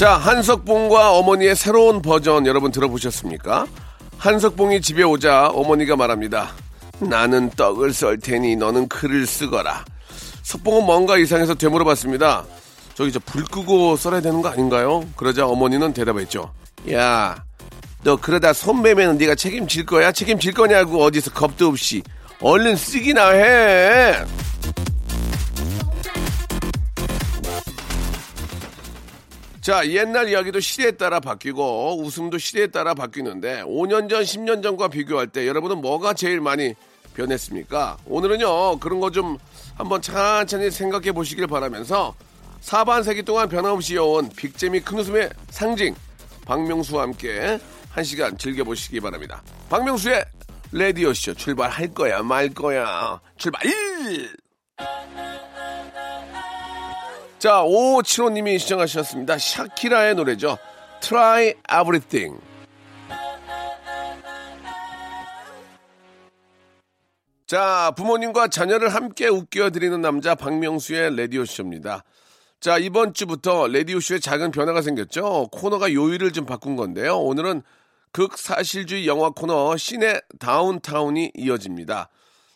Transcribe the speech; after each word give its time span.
자 0.00 0.14
한석봉과 0.16 1.12
어머니의 1.18 1.54
새로운 1.54 2.00
버전 2.00 2.46
여러분 2.46 2.70
들어보셨습니까 2.72 3.66
한석봉이 4.16 4.80
집에 4.80 5.02
오자 5.02 5.48
어머니가 5.48 5.94
말합니다 5.94 6.52
나는 7.00 7.50
떡을 7.50 7.92
썰 7.92 8.16
테니 8.18 8.56
너는 8.56 8.88
글을 8.88 9.26
쓰거라 9.26 9.84
석봉은 10.42 10.86
뭔가 10.86 11.18
이상해서 11.18 11.54
되물어봤습니다 11.54 12.46
저기 12.94 13.12
저 13.12 13.20
불 13.20 13.44
끄고 13.44 13.94
썰어야 13.98 14.22
되는 14.22 14.40
거 14.40 14.48
아닌가요? 14.48 15.04
그러자 15.16 15.46
어머니는 15.46 15.92
대답했죠. 15.92 16.50
야, 16.92 17.44
너 18.02 18.16
그러다 18.16 18.54
손 18.54 18.80
매면 18.80 19.18
네가 19.18 19.34
책임질 19.34 19.84
거야? 19.84 20.12
책임질 20.12 20.54
거냐고 20.54 21.02
어디서 21.02 21.30
겁도 21.32 21.68
없이 21.68 22.02
얼른 22.40 22.76
쓰기나 22.76 23.30
해. 23.32 24.14
자, 29.60 29.86
옛날 29.88 30.28
이야기도 30.28 30.58
시대에 30.60 30.92
따라 30.92 31.20
바뀌고 31.20 32.02
웃음도 32.02 32.38
시대에 32.38 32.68
따라 32.68 32.94
바뀌는데 32.94 33.62
5년 33.62 34.08
전, 34.08 34.22
10년 34.22 34.62
전과 34.62 34.88
비교할 34.88 35.26
때 35.28 35.46
여러분은 35.46 35.80
뭐가 35.82 36.14
제일 36.14 36.40
많이 36.40 36.74
변했습니까? 37.14 37.98
오늘은요, 38.06 38.78
그런 38.78 39.00
거 39.00 39.10
좀 39.10 39.36
한번 39.76 40.00
천천히 40.02 40.70
생각해 40.70 41.12
보시길 41.12 41.46
바라면서 41.46 42.14
사반세기 42.60 43.22
동안 43.22 43.48
변함없이 43.48 43.94
이어온 43.94 44.28
빅재미 44.36 44.80
큰 44.80 44.98
웃음의 44.98 45.30
상징 45.50 45.94
박명수와 46.44 47.02
함께 47.02 47.58
한 47.90 48.04
시간 48.04 48.36
즐겨보시기 48.36 49.00
바랍니다. 49.00 49.42
박명수의 49.68 50.24
레디오쇼 50.72 51.34
출발할 51.34 51.94
거야 51.94 52.22
말 52.22 52.48
거야 52.50 53.20
출발! 53.36 53.62
자, 57.40 57.62
5575님이 57.62 58.58
시청하셨습니다. 58.58 59.38
샤키라의 59.38 60.14
노래죠. 60.14 60.58
Try 61.00 61.54
Everything. 61.72 62.38
자, 67.46 67.94
부모님과 67.96 68.48
자녀를 68.48 68.90
함께 68.90 69.28
웃겨드리는 69.28 69.98
남자 70.02 70.34
박명수의 70.34 71.16
레디오쇼입니다. 71.16 72.04
자, 72.60 72.76
이번 72.76 73.14
주부터 73.14 73.68
레디오쇼에 73.68 74.18
작은 74.18 74.50
변화가 74.50 74.82
생겼죠. 74.82 75.48
코너가 75.50 75.94
요일을 75.94 76.32
좀 76.32 76.44
바꾼 76.44 76.76
건데요. 76.76 77.16
오늘은 77.20 77.62
극사실주의 78.12 79.06
영화 79.06 79.30
코너 79.30 79.78
시내 79.78 80.20
다운타운이 80.38 81.32
이어집니다. 81.34 82.10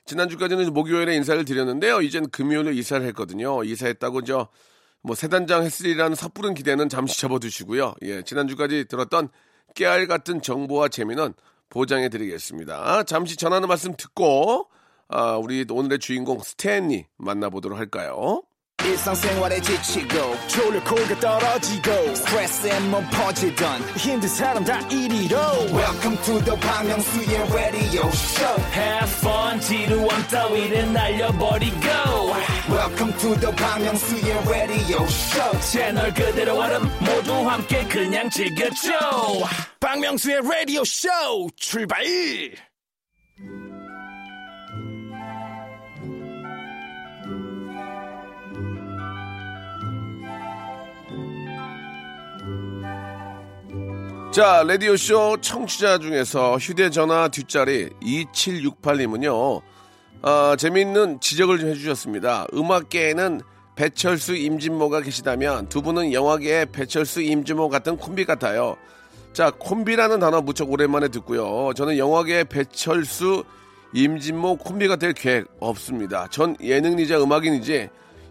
지난주까지는 0.04 0.74
목요일에 0.74 1.14
인사를 1.16 1.42
드렸는데요. 1.46 2.02
이젠 2.02 2.28
금요일에 2.28 2.74
이사를 2.74 3.06
했거든요. 3.06 3.64
이사했다고 3.64 4.24
저, 4.24 4.48
뭐, 5.04 5.14
세단장 5.14 5.64
했으리라는 5.64 6.16
섣부른 6.16 6.54
기대는 6.54 6.88
잠시 6.88 7.20
접어두시고요. 7.20 7.94
예, 8.02 8.22
지난주까지 8.22 8.86
들었던 8.86 9.28
깨알 9.74 10.06
같은 10.06 10.40
정보와 10.40 10.88
재미는 10.88 11.34
보장해 11.68 12.08
드리겠습니다. 12.08 13.02
잠시 13.04 13.36
전하는 13.36 13.68
말씀 13.68 13.94
듣고, 13.96 14.70
아, 15.08 15.36
우리 15.36 15.66
오늘의 15.68 15.98
주인공 15.98 16.38
스탠리 16.40 17.04
만나보도록 17.18 17.78
할까요? 17.78 18.42
일상생활에 18.98 19.60
지치고, 19.60 20.36
졸려 20.48 20.82
코가 20.84 21.18
떨어지고, 21.18 22.14
스트레스에 22.14 22.80
몸 22.80 23.04
퍼지던, 23.10 23.80
힘든 23.96 24.28
사람 24.28 24.64
다 24.64 24.78
이리로. 24.88 25.36
welcome 25.72 26.16
to 26.22 26.38
the 26.44 26.54
Bang 26.60 26.88
Myung-soo's 26.88 27.54
radio 27.54 28.08
show 28.10 28.60
Have 28.74 29.10
fun 29.20 29.60
지루함 29.60 30.28
따위를 30.28 30.92
날려버리고 30.92 31.86
welcome 32.68 33.16
to 33.18 33.34
the 33.40 33.56
Bang 33.56 33.84
Myung-soo's 33.84 34.48
radio 34.48 35.02
show 35.04 35.60
채널 35.72 36.12
그대로 36.12 36.58
얼음 36.60 36.82
모두 37.00 37.48
함께 37.48 37.84
그냥 37.84 38.28
즐겨줘 38.28 38.90
박명수의 39.80 40.40
라디오 40.42 40.84
쇼 40.84 41.08
출발! 41.56 42.04
자, 54.34 54.64
라디오쇼 54.66 55.36
청취자 55.42 55.98
중에서 55.98 56.56
휴대전화 56.56 57.28
뒷자리 57.28 57.90
2768님은요, 58.02 59.62
아, 60.22 60.56
재미있는 60.58 61.20
지적을 61.20 61.60
좀 61.60 61.68
해주셨습니다. 61.68 62.48
음악계에는 62.52 63.42
배철수, 63.76 64.34
임진모가 64.34 65.02
계시다면 65.02 65.68
두 65.68 65.82
분은 65.82 66.12
영화계의 66.12 66.66
배철수, 66.72 67.22
임진모 67.22 67.68
같은 67.68 67.96
콤비 67.96 68.24
같아요. 68.24 68.76
자, 69.32 69.52
콤비라는 69.52 70.18
단어 70.18 70.40
무척 70.40 70.68
오랜만에 70.68 71.06
듣고요. 71.10 71.72
저는 71.74 71.96
영화계의 71.96 72.46
배철수, 72.46 73.44
임진모 73.92 74.56
콤비가 74.56 74.96
될 74.96 75.12
계획 75.12 75.46
없습니다. 75.60 76.26
전 76.32 76.56
예능이자 76.60 77.22
음악인이지 77.22 77.88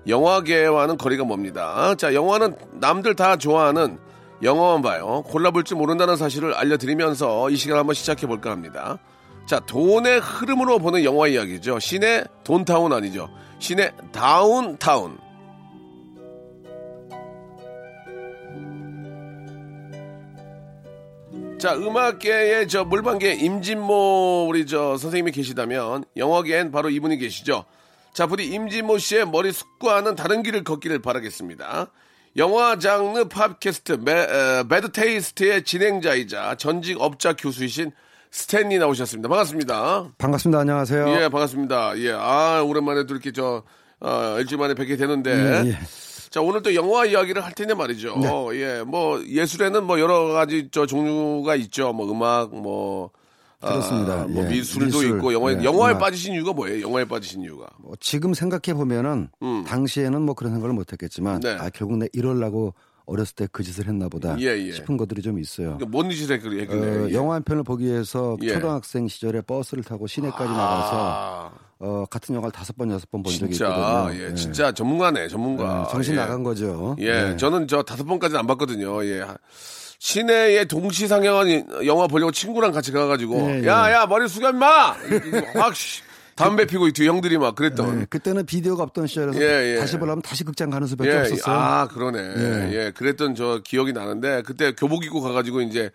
영화계와는 0.10 0.98
거리가 0.98 1.24
멉니다. 1.24 1.96
자, 1.96 2.14
영화는 2.14 2.58
남들 2.74 3.16
다 3.16 3.38
좋아하는 3.38 4.00
영화만 4.44 4.82
봐요. 4.82 5.24
골라볼 5.28 5.64
줄 5.64 5.78
모른다는 5.78 6.16
사실을 6.18 6.54
알려드리면서 6.54 7.50
이 7.50 7.56
시간 7.56 7.78
한번 7.78 7.96
시작해 7.96 8.28
볼까 8.28 8.52
합니다. 8.52 9.00
자, 9.46 9.60
돈의 9.60 10.20
흐름으로 10.20 10.80
보는 10.80 11.04
영화 11.04 11.28
이야기죠. 11.28 11.80
시내 11.80 12.24
돈타운 12.44 12.94
아니죠. 12.94 13.30
시내 13.60 13.92
다운타운. 14.12 15.18
자, 21.60 21.76
음악계의 21.76 22.68
저 22.68 22.84
물방개 22.84 23.36
임진모 23.36 24.48
우리 24.50 24.66
저 24.66 24.98
선생님이 24.98 25.32
계시다면 25.32 26.04
영화계엔 26.18 26.72
바로 26.72 26.90
이분이 26.90 27.18
계시죠. 27.18 27.64
자, 28.14 28.28
부디 28.28 28.46
임진모 28.48 28.98
씨의 28.98 29.28
머리 29.28 29.54
숙과는 29.54 30.16
다른 30.16 30.44
길을 30.44 30.66
걷기를 30.66 31.00
바라겠습니다. 31.02 31.88
영화 32.36 32.80
장르 32.80 33.26
팟캐스트 33.26 34.00
매, 34.02 34.12
에, 34.12 34.64
배드 34.68 34.92
테이스트의 34.92 35.64
진행자이자 35.64 36.56
전직 36.56 37.00
업자 37.00 37.34
교수이신 37.34 37.92
스탠리 38.32 38.80
나오셨습니다. 38.80 39.30
반갑습니다. 39.30 40.12
반갑습니다. 40.18 40.60
안녕하세요. 40.62 41.10
예, 41.10 41.30
반갑습니다. 41.30 42.00
예, 42.00 42.12
아, 42.12 42.64
오랜만에 42.66 43.06
또 43.06 43.14
이렇게 43.14 43.32
저, 43.32 43.62
어, 44.00 44.36
일주일 44.40 44.60
만에 44.60 44.74
뵙게 44.74 44.98
되는데. 44.98 45.32
예, 45.32 45.70
예. 45.70 45.80
자, 46.32 46.42
오늘 46.42 46.64
또 46.64 46.74
영화 46.74 47.06
이야기를 47.06 47.46
할 47.46 47.52
텐데 47.52 47.76
말이죠. 47.76 48.16
예, 48.56 48.82
뭐, 48.82 49.24
예술에는 49.24 49.84
뭐 49.84 50.00
여러 50.00 50.30
가지 50.30 50.70
저 50.72 50.88
종류가 50.88 51.56
있죠. 51.58 51.94
뭐, 51.94 52.12
음악, 52.12 52.56
뭐, 52.56 53.12
아, 53.14 53.23
그렇습니다. 53.70 54.26
뭐 54.28 54.44
예, 54.46 54.50
미술도 54.50 54.86
미술, 54.86 55.16
있고 55.18 55.34
영화에 55.34 55.58
예, 55.60 55.64
영화에 55.64 55.92
음악. 55.92 56.00
빠지신 56.00 56.34
이유가 56.36 56.54
뭐예요? 56.54 56.82
영화에 56.88 57.06
빠지신 57.06 57.42
이유가 57.42 57.68
뭐 57.80 57.94
지금 58.00 58.34
생각해 58.34 58.74
보면은 58.78 59.30
음. 59.42 59.64
당시에는 59.66 60.22
뭐 60.22 60.36
그런 60.36 60.54
생각을 60.54 60.74
못했겠지만 60.76 61.42
네. 61.42 61.56
아 61.60 61.70
결국 61.70 61.98
내 61.98 62.08
이럴라고 62.14 62.74
어렸을 63.06 63.36
때 63.36 63.48
그 63.52 63.64
짓을 63.64 63.88
했나 63.88 64.08
보다 64.08 64.38
예, 64.40 64.46
예. 64.58 64.72
싶은 64.72 64.96
것들이 64.96 65.22
좀 65.22 65.38
있어요. 65.40 65.78
그러니까 65.78 65.88
뭔 65.90 66.10
짓을 66.10 66.36
했길래 66.42 66.68
어, 66.70 67.12
영화 67.12 67.36
한 67.36 67.44
편을 67.44 67.64
보기 67.64 67.84
위해서 67.86 68.38
예. 68.42 68.54
초등학생 68.54 69.08
시절에 69.10 69.42
버스를 69.42 69.84
타고 69.84 70.08
시내까지 70.08 70.50
나가서 70.50 70.92
아, 70.94 71.52
어, 71.80 72.06
같은 72.10 72.34
영화를 72.34 72.54
다섯 72.54 72.78
번 72.78 72.92
여섯 72.92 73.12
번 73.12 73.22
본 73.22 73.34
적이 73.34 73.52
있거든요. 73.54 74.10
예, 74.16 74.34
진짜 74.36 74.72
전문가네 74.72 75.28
전문가 75.28 75.82
어, 75.84 75.88
정신 75.90 76.14
예. 76.14 76.18
나간 76.20 76.44
거죠. 76.44 76.96
예, 77.00 77.12
네. 77.32 77.38
저는 77.38 77.68
저 77.68 77.84
다섯 77.84 78.06
번까지는 78.06 78.40
안 78.40 78.48
봤거든요. 78.48 79.04
예. 79.06 79.26
시내에 80.04 80.66
동시 80.66 81.08
상영한 81.08 81.66
영화 81.86 82.08
보려고 82.08 82.30
친구랑 82.30 82.74
같이 82.74 82.92
가가지고 82.92 83.52
예, 83.52 83.62
예. 83.64 83.68
야야 83.68 84.06
머리 84.06 84.28
숙여 84.28 84.50
임마 84.50 84.98
확 85.56 85.74
씨, 85.74 86.02
담배 86.36 86.66
피고 86.66 86.90
뒤에 86.92 87.08
형들이 87.08 87.38
막 87.38 87.56
그랬던. 87.56 88.00
네, 88.00 88.06
그때는 88.10 88.46
비디오가 88.46 88.84
없던 88.84 89.08
시절에서 89.08 89.40
예, 89.42 89.76
예. 89.76 89.80
다시 89.80 89.98
보려면 89.98 90.22
다시 90.22 90.44
극장 90.44 90.70
가는 90.70 90.88
수밖에 90.88 91.10
예, 91.12 91.18
없었어요. 91.18 91.56
아, 91.56 91.88
그러네. 91.88 92.20
예. 92.74 92.92
그랬던 92.96 93.36
저 93.36 93.62
기억이 93.64 93.94
나는데 93.94 94.42
그때 94.44 94.74
교복 94.74 95.06
입고 95.06 95.22
가가지고 95.22 95.62
이제 95.62 95.92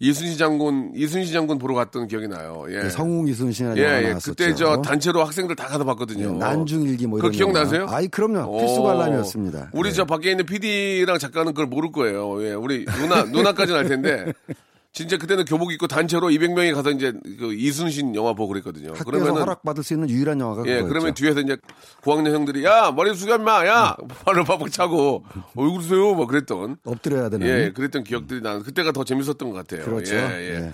이순신 0.00 0.38
장군, 0.38 0.90
이순신 0.96 1.32
장군 1.32 1.58
보러 1.58 1.74
갔던 1.74 2.08
기억이 2.08 2.26
나요. 2.26 2.64
예. 2.68 2.80
그 2.80 2.90
성웅 2.90 3.28
이순신이라는 3.28 3.82
예, 3.82 4.08
예. 4.08 4.16
그때 4.24 4.54
저 4.54 4.82
단체로 4.82 5.22
학생들 5.24 5.54
다 5.54 5.66
가서 5.66 5.84
봤거든요. 5.84 6.34
예, 6.34 6.38
난중일기 6.38 7.06
뭐 7.06 7.18
이런 7.20 7.32
영화. 7.32 7.36
기억나세요? 7.36 7.86
아이 7.88 8.08
그럼요. 8.08 8.58
필수 8.58 8.80
오. 8.80 8.82
관람이었습니다. 8.84 9.70
우리 9.72 9.90
네. 9.90 9.94
저 9.94 10.04
밖에 10.04 10.32
있는 10.32 10.46
PD랑 10.46 11.18
작가는 11.18 11.52
그걸 11.52 11.66
모를 11.66 11.92
거예요. 11.92 12.42
예, 12.44 12.54
우리 12.54 12.84
누나 12.86 13.22
누나까지는 13.22 13.78
알 13.80 13.88
텐데 13.88 14.32
진짜 14.94 15.16
그때는 15.18 15.44
교복 15.44 15.72
입고 15.72 15.88
단체로 15.88 16.28
200명이 16.28 16.72
가서 16.72 16.90
이제 16.92 17.12
그 17.38 17.52
이순신 17.52 18.14
영화 18.14 18.32
보고 18.32 18.48
그랬거든요. 18.52 18.90
학교에서 18.90 19.04
그러면은 19.04 19.40
허락 19.40 19.64
받을 19.64 19.82
수 19.82 19.92
있는 19.92 20.08
유일한 20.08 20.38
영화가 20.40 20.62
예, 20.66 20.74
그거였죠. 20.76 20.88
그러면 20.88 21.14
뒤에서 21.14 21.40
이제 21.40 21.56
고학년 22.02 22.32
형들이 22.32 22.64
야 22.64 22.92
머리 22.92 23.12
숙여 23.14 23.34
임마 23.34 23.66
야 23.66 23.96
발을 24.24 24.44
바박 24.44 24.70
차고 24.70 25.24
왜 25.56 25.70
그러세요? 25.72 26.14
뭐 26.14 26.26
그랬던 26.28 26.76
엎드려야 26.84 27.28
되는. 27.28 27.44
예, 27.46 27.72
그랬던 27.72 28.04
기억들이 28.04 28.40
나는 28.40 28.62
그때가 28.62 28.92
더 28.92 29.02
재밌었던 29.02 29.50
것 29.50 29.52
같아요. 29.56 29.84
그렇죠. 29.84 30.14
예, 30.14 30.20
예. 30.20 30.54
예. 30.66 30.72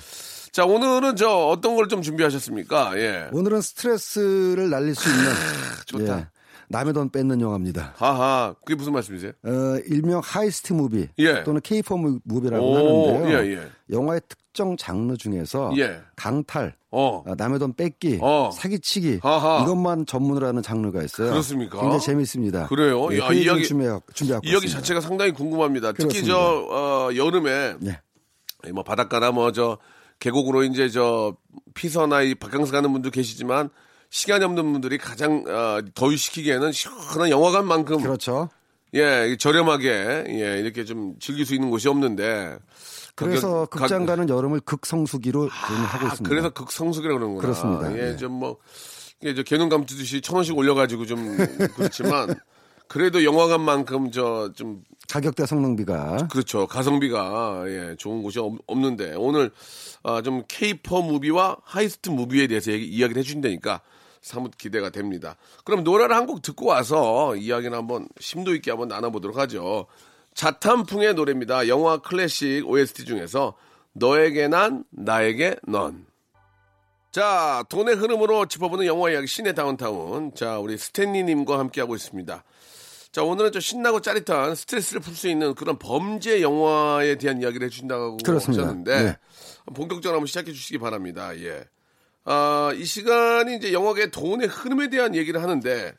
자 0.52 0.66
오늘은 0.66 1.16
저 1.16 1.28
어떤 1.30 1.74
걸 1.74 1.88
좀 1.88 2.02
준비하셨습니까? 2.02 2.98
예. 2.98 3.28
오늘은 3.32 3.62
스트레스를 3.62 4.68
날릴 4.68 4.94
수 4.94 5.08
있는 5.08 5.32
좋다. 5.86 6.30
예, 6.70 6.72
남의 6.72 6.92
돈 6.94 7.10
뺏는 7.10 7.40
영화입니다. 7.40 7.94
하하 7.96 8.54
그게 8.64 8.74
무슨 8.74 8.92
말씀이세요? 8.92 9.32
어, 9.44 9.50
일명 9.86 10.20
heist 10.24 10.72
movie 10.72 11.08
예. 11.18 11.42
또는 11.44 11.60
caper 11.60 11.96
무비라고 12.24 12.64
오, 12.64 13.14
하는데요. 13.14 13.38
예, 13.38 13.52
예. 13.58 13.68
영화의 13.90 14.20
특정 14.28 14.76
장르 14.76 15.16
중에서 15.16 15.72
예. 15.78 16.00
강탈, 16.16 16.74
어. 16.90 17.22
아, 17.26 17.34
남의 17.36 17.58
돈 17.58 17.72
뺏기, 17.74 18.18
어. 18.22 18.50
사기치기 18.52 19.20
하하. 19.22 19.62
이것만 19.62 20.06
전문으로 20.06 20.46
하는 20.46 20.62
장르가 20.62 21.02
있어요. 21.02 21.30
그렇습니까? 21.30 21.80
굉장히 21.80 22.00
재밌습니다. 22.00 22.66
그래요? 22.68 23.12
예, 23.12 23.18
야, 23.18 23.28
그이 23.28 23.44
이야기- 23.44 23.64
준비하, 23.66 24.00
준비하고 24.14 24.46
이야기 24.46 24.66
있습니다. 24.66 24.80
자체가 24.80 25.00
상당히 25.00 25.32
궁금합니다. 25.32 25.92
특히 25.92 26.22
그렇습니다. 26.22 26.34
저 26.34 26.66
어, 26.70 27.10
여름에 27.16 27.74
예. 27.86 28.00
이뭐 28.68 28.82
바닷가나 28.82 29.30
뭐 29.32 29.52
저 29.52 29.78
계곡으로 30.18 30.64
이제 30.64 30.90
저 30.90 31.34
피서나 31.72 32.20
이 32.20 32.34
바캉스 32.34 32.72
가는 32.72 32.92
분도 32.92 33.08
계시지만 33.10 33.70
시간이 34.10 34.44
없는 34.44 34.72
분들이 34.72 34.98
가장 34.98 35.44
어, 35.46 35.80
더위 35.94 36.16
식히기에는 36.16 36.72
시원한 36.72 37.30
영화관만큼 37.30 38.02
그렇죠. 38.02 38.48
예 38.92 39.36
저렴하게 39.38 40.24
예 40.28 40.58
이렇게 40.58 40.84
좀 40.84 41.14
즐길 41.20 41.46
수 41.46 41.54
있는 41.54 41.70
곳이 41.70 41.88
없는데 41.88 42.58
그래서 43.14 43.66
가격- 43.66 43.70
극장 43.70 44.04
가- 44.06 44.12
가는 44.16 44.28
여름을 44.28 44.60
극성수기로 44.60 45.48
지금 45.48 45.76
하고 45.84 46.04
아, 46.06 46.08
있습니다. 46.08 46.28
그래서 46.28 46.50
극성수기라고 46.50 47.18
그러는구나. 47.18 47.40
그렇습니다. 47.40 47.96
예, 47.96 48.12
예. 48.12 48.16
좀 48.16 48.32
뭐, 48.32 48.56
이게 49.20 49.34
저 49.34 49.42
개눈 49.44 49.68
감듯이 49.68 50.20
천 50.22 50.34
원씩 50.36 50.56
올려가지고 50.58 51.06
좀 51.06 51.36
그렇지만 51.76 52.34
그래도 52.88 53.22
영화관만큼 53.24 54.10
저 54.10 54.50
좀 54.56 54.82
가격대 55.08 55.44
성능비가 55.46 56.28
그렇죠 56.30 56.66
가성비가 56.68 57.64
예 57.66 57.94
좋은 57.98 58.22
곳이 58.22 58.38
없, 58.40 58.54
는데 58.76 59.14
오늘 59.16 59.50
아, 60.02 60.22
좀 60.22 60.42
caper 60.48 61.00
movie와 61.02 61.58
heist 61.64 62.10
movie에 62.10 62.46
대해서 62.48 62.70
얘기, 62.72 62.86
이야기를 62.86 63.20
해주신다니까 63.20 63.80
사뭇 64.20 64.56
기대가 64.58 64.90
됩니다. 64.90 65.36
그럼 65.64 65.82
노래를 65.84 66.14
한 66.14 66.26
곡 66.26 66.42
듣고 66.42 66.66
와서 66.66 67.34
이야기를 67.36 67.76
한번 67.76 68.08
심도 68.20 68.54
있게 68.54 68.70
한번 68.70 68.88
나눠보도록 68.88 69.36
하죠. 69.38 69.86
자탄풍의 70.34 71.14
노래입니다. 71.14 71.66
영화 71.68 71.98
클래식 71.98 72.68
OST 72.68 73.04
중에서 73.04 73.54
너에게 73.92 74.46
난 74.48 74.84
나에게 74.90 75.56
넌. 75.66 76.06
자, 77.10 77.64
돈의 77.68 77.96
흐름으로 77.96 78.46
짚어보는 78.46 78.86
영화 78.86 79.10
이야기 79.10 79.26
신의 79.26 79.54
다운타운. 79.56 80.32
자, 80.34 80.58
우리 80.60 80.78
스탠리님과 80.78 81.58
함께하고 81.58 81.96
있습니다. 81.96 82.44
자, 83.10 83.22
오늘은 83.24 83.50
좀 83.50 83.60
신나고 83.60 84.00
짜릿한 84.00 84.54
스트레스를 84.54 85.00
풀 85.00 85.14
수 85.16 85.26
있는 85.28 85.56
그런 85.56 85.76
범죄 85.78 86.40
영화에 86.40 87.16
대한 87.16 87.42
이야기를 87.42 87.66
해주신다고 87.66 88.18
그렇습니다. 88.18 88.62
하셨는데, 88.62 89.02
네. 89.02 89.16
본격적으로 89.74 90.18
한번 90.18 90.26
시작해 90.28 90.52
주시기 90.52 90.78
바랍니다. 90.78 91.36
예. 91.36 91.64
아, 92.32 92.72
이 92.76 92.84
시간이 92.84 93.56
이제 93.56 93.72
영화계 93.72 94.12
돈의 94.12 94.46
흐름에 94.46 94.88
대한 94.88 95.16
얘기를 95.16 95.42
하는데, 95.42 95.92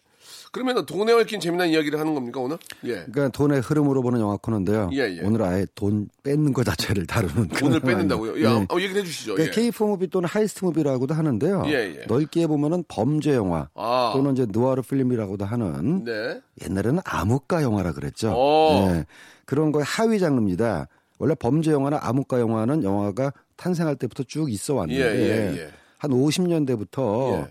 그러면 0.53 0.85
돈에 0.85 1.11
얽힌 1.11 1.41
재미난 1.41 1.69
이야기를 1.69 1.99
하는 1.99 2.13
겁니까, 2.13 2.39
오늘? 2.39 2.57
예. 2.85 3.05
그러니까 3.11 3.29
돈의 3.29 3.59
흐름으로 3.59 4.01
보는 4.01 4.19
영화 4.21 4.37
코너인데요. 4.37 4.89
예, 4.93 5.17
예. 5.17 5.21
오늘 5.23 5.41
아예 5.43 5.65
돈 5.75 6.07
뺏는 6.23 6.53
것 6.53 6.63
자체를 6.65 7.05
다루는 7.05 7.49
돈을 7.49 7.81
뺏는다고요? 7.81 8.33
네. 8.35 8.65
어, 8.69 8.79
얘기를 8.79 9.01
해주시죠. 9.01 9.33
그러니까 9.33 9.53
예. 9.53 9.61
caper 9.61 9.83
movie 9.83 10.09
또는 10.09 10.29
heist 10.29 10.63
movie라고도 10.63 11.13
하는데요. 11.13 11.63
예, 11.67 11.99
예. 11.99 12.05
넓게 12.07 12.47
보면은 12.47 12.83
범죄 12.87 13.33
영화 13.33 13.69
아. 13.75 14.11
또는 14.13 14.33
이제 14.33 14.45
누아르 14.49 14.81
필름이라고도 14.81 15.45
하는 15.45 16.03
네. 16.03 16.41
옛날에는 16.65 16.99
암흑가 17.03 17.61
영화라 17.61 17.93
그랬죠. 17.93 18.33
오. 18.33 18.89
네. 18.89 19.05
그런 19.45 19.71
거의 19.71 19.85
하위 19.85 20.19
장르입니다. 20.19 20.87
원래 21.17 21.35
범죄 21.35 21.71
영화나 21.71 21.99
암흑가 22.01 22.39
영화는 22.39 22.83
영화가 22.83 23.31
탄생할 23.55 23.95
때부터 23.95 24.23
쭉 24.23 24.51
있어 24.51 24.75
왔는데 24.75 25.01
예, 25.01 25.53
예, 25.55 25.57
예. 25.59 25.71
한 26.01 26.09
50년대부터 26.09 27.33
예. 27.33 27.47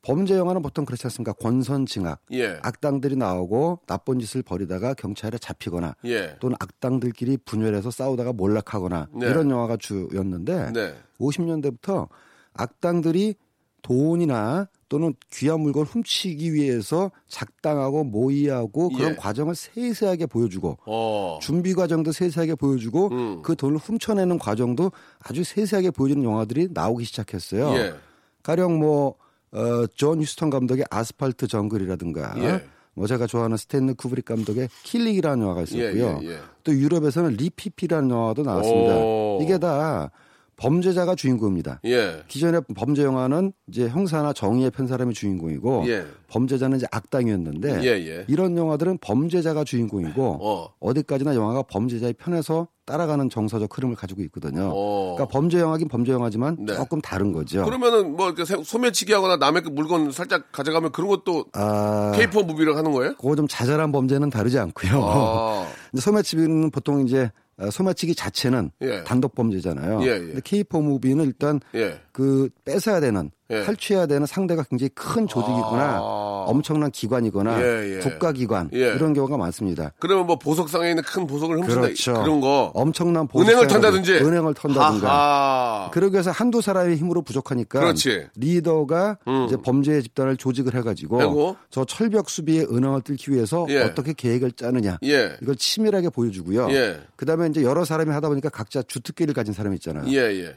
범죄 0.00 0.34
영화는 0.34 0.62
보통 0.62 0.86
그렇지 0.86 1.06
않습니까? 1.08 1.34
권선징악, 1.34 2.22
예. 2.32 2.58
악당들이 2.62 3.16
나오고 3.16 3.80
나쁜 3.86 4.18
짓을 4.18 4.42
벌이다가 4.42 4.94
경찰에 4.94 5.36
잡히거나 5.36 5.96
예. 6.06 6.36
또는 6.40 6.56
악당들끼리 6.58 7.36
분열해서 7.44 7.90
싸우다가 7.90 8.32
몰락하거나 8.32 9.08
네. 9.12 9.26
이런 9.26 9.50
영화가 9.50 9.76
주였는데 9.76 10.72
네. 10.72 10.94
50년대부터 11.20 12.08
악당들이 12.54 13.34
돈이나 13.82 14.68
또는 14.92 15.14
귀한 15.32 15.60
물건 15.60 15.86
훔치기 15.86 16.52
위해서 16.52 17.10
작당하고 17.26 18.04
모의하고 18.04 18.90
그런 18.90 19.12
예. 19.12 19.16
과정을 19.16 19.54
세세하게 19.54 20.26
보여주고 20.26 20.76
어. 20.84 21.38
준비 21.40 21.72
과정도 21.72 22.12
세세하게 22.12 22.56
보여주고 22.56 23.08
음. 23.08 23.40
그 23.42 23.56
돈을 23.56 23.78
훔쳐내는 23.78 24.38
과정도 24.38 24.92
아주 25.18 25.44
세세하게 25.44 25.92
보여주는 25.92 26.22
영화들이 26.22 26.68
나오기 26.72 27.06
시작했어요. 27.06 27.74
예. 27.76 27.94
가령 28.42 28.80
뭐, 28.80 29.14
어, 29.52 29.86
존 29.94 30.20
휴스턴 30.20 30.50
감독의 30.50 30.84
아스팔트 30.90 31.46
정글이라든가 31.46 32.34
예. 32.42 32.62
뭐 32.92 33.06
제가 33.06 33.26
좋아하는 33.26 33.56
스탠리 33.56 33.94
쿠브릭 33.94 34.26
감독의 34.26 34.68
킬링이라는 34.82 35.42
영화가 35.42 35.62
있었고요. 35.62 36.18
예, 36.20 36.26
예, 36.26 36.32
예. 36.32 36.38
또 36.64 36.74
유럽에서는 36.74 37.30
리피피라는 37.30 38.10
영화도 38.10 38.42
나왔습니다. 38.42 38.94
오. 38.94 39.38
이게 39.40 39.56
다 39.56 40.10
범죄자가 40.56 41.14
주인공입니다. 41.14 41.80
예. 41.86 42.22
기존의 42.28 42.62
범죄 42.76 43.02
영화는 43.04 43.52
이제 43.68 43.88
형사나 43.88 44.32
정의의 44.32 44.70
편 44.70 44.86
사람이 44.86 45.14
주인공이고 45.14 45.84
예. 45.88 46.04
범죄자는 46.28 46.76
이제 46.78 46.86
악당이었는데 46.90 47.82
예, 47.82 47.88
예. 47.88 48.24
이런 48.28 48.56
영화들은 48.56 48.98
범죄자가 49.00 49.64
주인공이고 49.64 50.38
어. 50.40 50.74
어. 50.78 50.94
디까지나 50.94 51.34
영화가 51.34 51.62
범죄자의 51.62 52.12
편에서 52.14 52.68
따라가는 52.84 53.30
정서적 53.30 53.76
흐름을 53.76 53.96
가지고 53.96 54.22
있거든요. 54.22 54.70
어. 54.74 55.14
그러니까 55.16 55.32
범죄 55.32 55.58
영화긴 55.60 55.88
범죄 55.88 56.12
영화지만 56.12 56.56
네. 56.60 56.74
조금 56.74 57.00
다른 57.00 57.32
거죠. 57.32 57.64
그러면은 57.64 58.16
뭐 58.16 58.26
이렇게 58.26 58.44
세- 58.44 58.62
소매치기 58.62 59.12
하거나 59.12 59.36
남의 59.36 59.62
그 59.62 59.68
물건 59.68 60.10
살짝 60.12 60.50
가져가면 60.52 60.92
그런 60.92 61.08
것도 61.08 61.46
아, 61.54 62.12
caper 62.14 62.42
movie를 62.42 62.76
하는 62.76 62.92
거예요? 62.92 63.14
그거 63.16 63.36
좀 63.36 63.46
자잘한 63.48 63.92
범죄는 63.92 64.30
다루지 64.30 64.58
않고요. 64.58 65.00
아. 65.04 65.66
소매치기는 65.96 66.70
보통 66.70 67.06
이제 67.06 67.24
어, 67.24 67.41
소매치기 67.70 68.14
자체는 68.14 68.70
예. 68.82 69.04
단독 69.04 69.34
범죄잖아요. 69.34 70.02
예, 70.02 70.06
예. 70.06 70.18
근데 70.18 70.40
caper 70.42 70.80
movie는 70.80 71.24
일단 71.26 71.60
예. 71.74 72.00
그 72.12 72.48
뺏어야 72.64 73.00
되는 73.00 73.30
예. 73.52 73.62
탈취해야 73.64 74.06
되는 74.06 74.26
상대가 74.26 74.62
굉장히 74.64 74.88
큰 74.94 75.26
조직이거나 75.26 75.96
아. 76.00 76.44
엄청난 76.48 76.90
기관이거나 76.90 77.62
예, 77.62 77.96
예. 77.96 77.98
국가기관 78.00 78.70
예. 78.72 78.78
이런 78.94 79.12
경우가 79.14 79.36
많습니다. 79.36 79.92
그러면 79.98 80.26
뭐 80.26 80.36
보석상에 80.38 80.90
있는 80.90 81.02
큰 81.04 81.26
보석을 81.26 81.58
훔친다 81.58 81.80
그렇죠. 81.82 82.12
그런 82.14 82.40
거. 82.40 82.70
엄청난 82.74 83.28
은행을 83.34 83.66
보석상을- 83.66 83.68
턴다든지. 83.68 84.12
은행을 84.14 84.54
턴다든가. 84.54 85.08
하하. 85.08 85.90
그러기 85.92 86.14
위해서 86.14 86.30
한두 86.30 86.60
사람의 86.60 86.96
힘으로 86.96 87.22
부족하니까 87.22 87.78
그렇지. 87.80 88.26
리더가 88.36 89.18
음. 89.28 89.44
이제 89.46 89.56
범죄 89.56 90.00
집단을 90.02 90.36
조직을 90.36 90.74
해가지고 90.74 91.20
하고. 91.20 91.56
저 91.70 91.84
철벽 91.84 92.28
수비에 92.30 92.62
은행을 92.62 93.02
뚫기 93.02 93.32
위해서 93.32 93.66
예. 93.68 93.82
어떻게 93.82 94.12
계획을 94.12 94.52
짜느냐 94.52 94.98
예. 95.04 95.36
이걸 95.42 95.56
치밀하게 95.56 96.08
보여주고요. 96.10 96.68
예. 96.70 97.00
그다음에 97.16 97.48
이제 97.48 97.62
여러 97.62 97.84
사람이 97.84 98.10
하다 98.10 98.28
보니까 98.28 98.48
각자 98.48 98.82
주특기를 98.82 99.34
가진 99.34 99.52
사람이 99.54 99.76
있잖아요. 99.76 100.04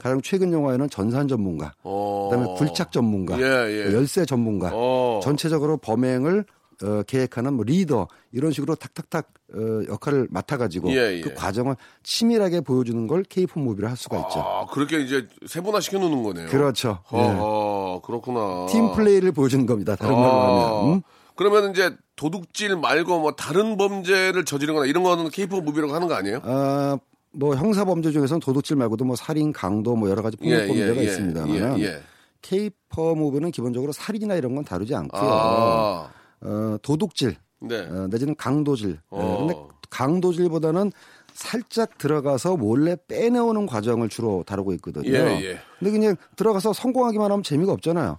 가장 0.00 0.20
최근 0.22 0.52
영화에는 0.52 0.88
전산 0.90 1.28
전문가, 1.28 1.72
어. 1.82 2.28
그다음에 2.30 2.54
굴착 2.58 2.85
전문가, 2.90 3.38
예, 3.38 3.88
예. 3.88 3.92
열쇠 3.92 4.24
전문가, 4.24 4.70
어. 4.72 5.20
전체적으로 5.22 5.76
범행을 5.76 6.44
어, 6.82 7.02
계획하는 7.06 7.54
뭐 7.54 7.64
리더 7.64 8.06
이런 8.32 8.52
식으로 8.52 8.74
탁탁탁 8.74 9.32
어, 9.54 9.58
역할을 9.88 10.28
맡아가지고 10.30 10.90
예, 10.90 11.16
예. 11.16 11.20
그 11.22 11.32
과정을 11.32 11.76
치밀하게 12.02 12.60
보여주는 12.60 13.06
걸 13.06 13.22
caper 13.22 13.58
movie라 13.58 13.88
할 13.88 13.96
수가 13.96 14.18
있죠. 14.18 14.40
아, 14.40 14.66
그렇게 14.66 15.00
이제 15.00 15.26
세분화 15.46 15.80
시켜놓는 15.80 16.22
거네요. 16.22 16.48
그렇죠. 16.48 16.98
예. 17.14 17.18
어, 17.18 18.02
그렇구나. 18.04 18.66
팀 18.68 18.92
플레이를 18.92 19.32
보여주는 19.32 19.64
겁니다. 19.64 19.96
다른 19.96 20.14
말로 20.14 20.30
아, 20.30 20.80
하면. 20.82 20.94
음? 20.96 21.02
그러면 21.34 21.70
이제 21.70 21.96
도둑질 22.16 22.76
말고 22.76 23.20
뭐 23.20 23.32
다른 23.32 23.76
범죄를 23.76 24.44
저지르거나 24.44 24.86
이런 24.86 25.02
거는 25.02 25.30
caper 25.30 25.60
movie라고 25.60 25.94
하는 25.94 26.08
거 26.08 26.14
아니에요? 26.14 26.40
아, 26.42 26.98
뭐 27.32 27.54
형사 27.54 27.84
범죄 27.84 28.10
중에서는 28.10 28.40
도둑질 28.40 28.76
말고도 28.76 29.04
뭐 29.04 29.16
살인, 29.16 29.52
강도 29.52 29.94
뭐 29.96 30.10
여러 30.10 30.22
가지 30.22 30.36
폭력 30.36 30.66
범죄가 30.66 31.00
있습니다만 31.00 31.78
예, 31.78 31.84
예. 31.84 32.02
케이퍼 32.46 33.16
무비는 33.16 33.50
기본적으로 33.50 33.90
살인이나 33.90 34.36
이런 34.36 34.54
건 34.54 34.64
다루지 34.64 34.94
않고요. 34.94 35.20
아, 35.20 36.10
어, 36.42 36.76
도둑질 36.80 37.34
네. 37.60 37.80
어, 37.80 38.06
내지는 38.08 38.36
강도질. 38.36 39.00
어. 39.10 39.20
예, 39.20 39.38
근데 39.38 39.54
강도질보다는 39.90 40.92
살짝 41.32 41.98
들어가서 41.98 42.56
몰래 42.56 42.96
빼내오는 43.08 43.66
과정을 43.66 44.08
주로 44.08 44.44
다루고 44.46 44.72
있거든요. 44.74 45.08
예, 45.08 45.44
예. 45.44 45.58
근데 45.78 45.90
그냥 45.90 46.16
들어가서 46.36 46.72
성공하기만 46.72 47.32
하면 47.32 47.42
재미가 47.42 47.72
없잖아요. 47.72 48.18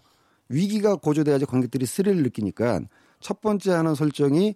위기가 0.49 0.95
고조돼야지 0.95 1.45
관객들이 1.45 1.85
스릴을 1.85 2.21
느끼니까 2.23 2.81
첫 3.21 3.39
번째 3.39 3.71
하는 3.71 3.95
설정이 3.95 4.55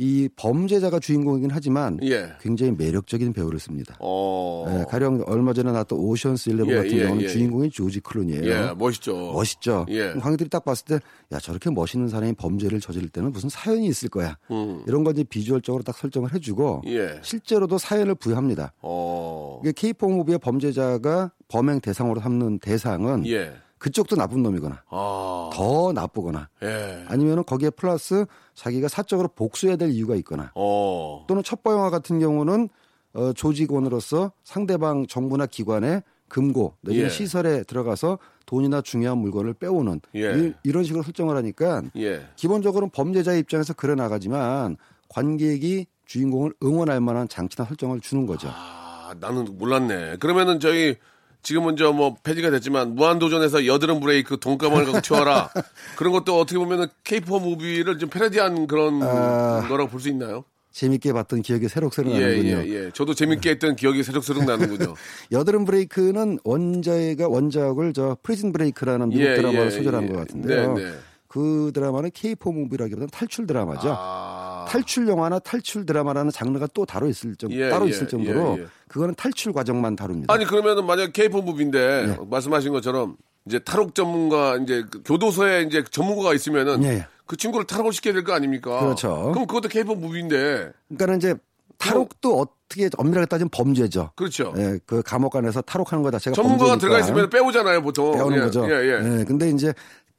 이 0.00 0.28
범죄자가 0.36 1.00
주인공이긴 1.00 1.50
하지만 1.50 1.98
예. 2.04 2.28
굉장히 2.40 2.70
매력적인 2.70 3.32
배우를 3.32 3.58
씁니다. 3.58 3.96
어. 3.98 4.64
예, 4.68 4.84
가령 4.88 5.24
얼마 5.26 5.52
전에 5.52 5.72
나왔던 5.72 5.98
오션스 5.98 6.50
11 6.50 6.68
예, 6.68 6.74
같은 6.76 6.92
예, 6.92 7.02
경우는 7.02 7.22
예. 7.24 7.26
주인공이 7.28 7.70
조지 7.70 7.98
클룬이에요. 7.98 8.44
예, 8.44 8.74
멋있죠. 8.78 9.32
멋있죠. 9.32 9.86
관객들이 10.20 10.48
딱 10.48 10.64
봤을 10.64 10.84
때, 10.84 11.00
야 11.32 11.40
저렇게 11.40 11.70
멋있는 11.70 12.06
사람이 12.06 12.34
범죄를 12.34 12.78
저지를 12.78 13.08
때는 13.08 13.32
무슨 13.32 13.48
사연이 13.48 13.88
있을 13.88 14.08
거야. 14.08 14.38
음. 14.52 14.84
이런 14.86 15.02
걸 15.02 15.14
이제 15.14 15.24
비주얼적으로 15.24 15.82
딱 15.82 15.96
설정을 15.96 16.32
해주고 16.32 16.82
예. 16.86 17.18
실제로도 17.22 17.78
사연을 17.78 18.14
부여합니다. 18.14 18.74
어. 18.82 19.60
이게 19.64 19.72
K-pop 19.72 20.12
무비의 20.14 20.38
범죄자가 20.38 21.32
범행 21.48 21.80
대상으로 21.80 22.20
삼는 22.20 22.60
대상은 22.60 23.26
예. 23.26 23.52
그쪽도 23.78 24.16
나쁜 24.16 24.42
놈이거나 24.42 24.82
아. 24.88 25.50
더 25.52 25.92
나쁘거나 25.92 26.48
예. 26.62 27.04
아니면은 27.08 27.44
거기에 27.44 27.70
플러스 27.70 28.26
자기가 28.54 28.88
사적으로 28.88 29.28
복수해야 29.28 29.76
될 29.76 29.90
이유가 29.90 30.14
있거나 30.16 30.52
어. 30.54 31.24
또는 31.28 31.42
첩보 31.42 31.72
영화 31.72 31.90
같은 31.90 32.18
경우는 32.18 32.68
어, 33.14 33.32
조직원으로서 33.32 34.32
상대방 34.44 35.06
정부나 35.06 35.46
기관의 35.46 36.02
금고 36.28 36.74
내지는 36.82 37.06
예. 37.06 37.10
시설에 37.10 37.62
들어가서 37.64 38.18
돈이나 38.46 38.80
중요한 38.82 39.18
물건을 39.18 39.54
빼오는 39.54 40.00
예. 40.14 40.54
이, 40.62 40.72
런 40.72 40.84
식으로 40.84 41.02
설정을 41.02 41.36
하니까 41.36 41.82
예. 41.96 42.26
기본적으로는 42.36 42.90
범죄자의 42.90 43.40
입장에서 43.40 43.72
그려 43.72 43.94
나가지만 43.94 44.76
관객이 45.08 45.86
주인공을 46.06 46.54
응원할 46.62 47.00
만한 47.00 47.28
장치나 47.28 47.66
설정을 47.66 48.00
주는 48.00 48.26
거죠. 48.26 48.48
아, 48.50 49.14
나는 49.20 49.46
몰랐네. 49.58 50.16
그러면은 50.16 50.60
저희 50.60 50.96
지금 51.42 51.64
먼저 51.64 51.92
뭐 51.92 52.16
폐지가 52.22 52.50
됐지만 52.50 52.94
무한도전에서 52.94 53.66
여드름 53.66 54.00
브레이크 54.00 54.38
돈가방을 54.38 54.84
갖고 54.86 55.00
튀어라 55.00 55.50
그런 55.96 56.12
것도 56.12 56.38
어떻게 56.38 56.58
보면은 56.58 56.86
케이퍼 57.04 57.38
무비를 57.38 57.98
좀 57.98 58.10
패러디한 58.10 58.66
그런 58.66 59.02
아. 59.02 59.66
거라고 59.68 59.88
볼 59.88 60.00
수 60.00 60.08
있나요? 60.08 60.44
재밌게 60.70 61.12
봤던 61.12 61.42
기억이 61.42 61.68
새록새록 61.68 62.14
예, 62.14 62.20
나는군요. 62.20 62.62
예, 62.66 62.84
예. 62.86 62.90
저도 62.92 63.14
재밌게 63.14 63.50
했던 63.50 63.74
기억이 63.74 64.04
새록새록 64.04 64.44
나는군요. 64.44 64.94
여드름 65.32 65.64
브레이크는 65.64 66.38
원자가 66.44 67.26
원작을 67.28 67.92
저 67.94 68.16
프리즌 68.22 68.52
브레이크라는 68.52 69.08
미국 69.08 69.24
예, 69.24 69.34
드라마를 69.34 69.66
예, 69.66 69.70
소재로 69.70 69.96
한 69.96 70.04
예. 70.04 70.08
것 70.08 70.18
같은데요. 70.18 70.74
네, 70.74 70.84
네. 70.84 70.92
그 71.28 71.70
드라마는 71.74 72.10
caper 72.14 72.54
movie라기보다는 72.58 73.08
탈출 73.10 73.46
드라마죠. 73.46 73.94
아. 73.96 74.64
탈출 74.68 75.06
영화나 75.08 75.38
탈출 75.38 75.84
드라마라는 75.84 76.30
장르가 76.30 76.66
또 76.72 76.86
따로 76.86 77.06
있을 77.06 77.36
정 77.36 77.52
예, 77.52 77.68
따로 77.68 77.86
예, 77.86 77.90
있을 77.90 78.08
정도로 78.08 78.56
예, 78.58 78.62
예. 78.62 78.66
그거는 78.88 79.14
탈출 79.14 79.52
과정만 79.52 79.94
다룹니다. 79.96 80.32
아니 80.32 80.44
그러면은 80.46 80.86
만약 80.86 81.12
caper 81.12 81.40
movie인데 81.42 82.16
말씀하신 82.30 82.72
것처럼 82.72 83.16
이제 83.46 83.58
탈옥 83.58 83.94
전문가 83.94 84.56
이제 84.56 84.84
그 84.90 85.02
교도소에 85.04 85.62
이제 85.62 85.84
전문가가 85.90 86.34
있으면은 86.34 86.82
예, 86.84 86.88
예. 86.88 87.06
그 87.26 87.36
친구를 87.36 87.66
탈옥을 87.66 87.92
시켜야 87.92 88.14
될 88.14 88.24
거 88.24 88.32
아닙니까? 88.32 88.80
그렇죠. 88.80 89.30
그럼 89.34 89.46
그것도 89.46 89.68
caper 89.68 89.94
movie인데 89.94 90.72
그러니까는 90.88 91.16
이제 91.18 91.34
탈옥도 91.76 92.40
어떻게 92.40 92.88
엄밀하게 92.96 93.26
따지면 93.26 93.50
범죄죠. 93.50 94.12
그렇죠. 94.16 94.52
예, 94.56 94.78
그 94.86 95.02
감옥 95.02 95.36
안에서 95.36 95.60
탈옥하는 95.60 96.02
거 96.02 96.10
자체가 96.10 96.34
전문가가 96.34 96.72
범죄니까 96.72 96.80
들어가 96.80 96.98
있으면 97.00 97.30
빼오잖아요 97.30 97.82
보통. 97.82 98.12
빼오는 98.12 98.36
예, 98.38 98.40
거죠. 98.40 98.66
예, 98.70 99.18
예. 99.20 99.24
근데 99.24 99.50
이제 99.50 99.72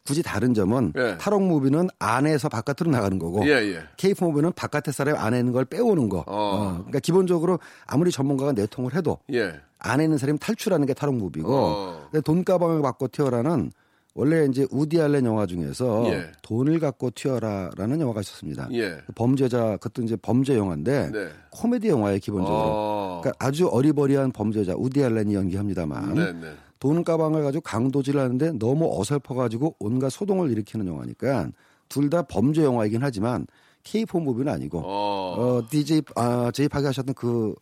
굳이 0.10 0.24
다른 0.24 0.56
점은 0.56 0.94
예. 0.98 1.18
탈옥 1.20 1.44
movie는 1.44 1.88
안에서 2.00 2.50
바깥으로 2.50 2.90
나가는 2.90 3.20
거고 3.20 3.46
예, 3.46 3.52
예. 3.52 3.84
caper 3.96 4.26
movie는 4.26 4.54
바깥에 4.54 4.92
사람 4.92 5.16
안에 5.18 5.38
있는 5.38 5.54
걸 5.54 5.66
빼오는 5.66 6.10
거. 6.10 6.24
어, 6.26 6.78
그러니까 6.78 6.98
기본적으로 6.98 7.60
아무리 7.86 8.10
전문가가 8.10 8.52
내통을 8.52 8.96
해도 8.96 9.20
예. 9.32 9.54
안에 9.78 10.06
있는 10.06 10.18
사람이 10.18 10.40
탈출하는 10.40 10.88
게 10.88 10.96
탈옥 10.96 11.14
movie고 11.14 11.56
어. 11.56 12.08
근데 12.10 12.22
돈가방을 12.22 12.82
받고 12.82 13.10
튀어라는 13.10 13.72
원래 14.16 14.48
이제 14.50 14.66
우디 14.72 15.00
알렌 15.00 15.26
영화 15.26 15.46
중에서 15.46 16.08
예. 16.08 16.32
돈을 16.42 16.80
갖고 16.80 17.12
튀어라라는 17.12 18.02
영화가 18.02 18.22
있었습니다. 18.22 18.68
예. 18.74 18.98
범죄자 19.14 19.78
그것도 19.78 20.02
이제 20.02 20.16
범죄 20.16 20.58
영화인데 20.58 21.12
네. 21.12 21.28
코미디 21.52 21.88
영화에 21.88 22.18
기본적으로 22.18 22.64
어. 22.66 23.22
그러니까 23.22 23.46
아주 23.46 23.68
어리버리한 23.68 24.32
범죄자 24.32 24.74
우디 24.76 25.04
알렌이 25.04 25.36
연기합니다만 25.36 26.16
네, 26.16 26.32
네. 26.34 26.48
돈 26.80 27.04
가방을 27.04 27.44
가지고 27.44 27.62
강도질을 27.62 28.20
하는데 28.22 28.52
너무 28.54 28.90
어설퍼가지고 29.00 29.76
온갖 29.80 30.10
소동을 30.10 30.50
일으키는 30.52 30.88
영화니까 30.88 31.50
둘 31.90 32.10
다 32.10 32.22
범죄 32.24 32.64
영화이긴 32.64 33.02
하지만 33.04 33.48
K-pop 33.84 34.24
무비는 34.24 34.52
아니고 34.54 34.80
어. 34.86 35.36
어, 35.38 35.68
DJ 35.70 36.04
아, 36.16 36.52
제이파기 36.54 36.86
하셨던 36.86 37.16
그 37.16 37.54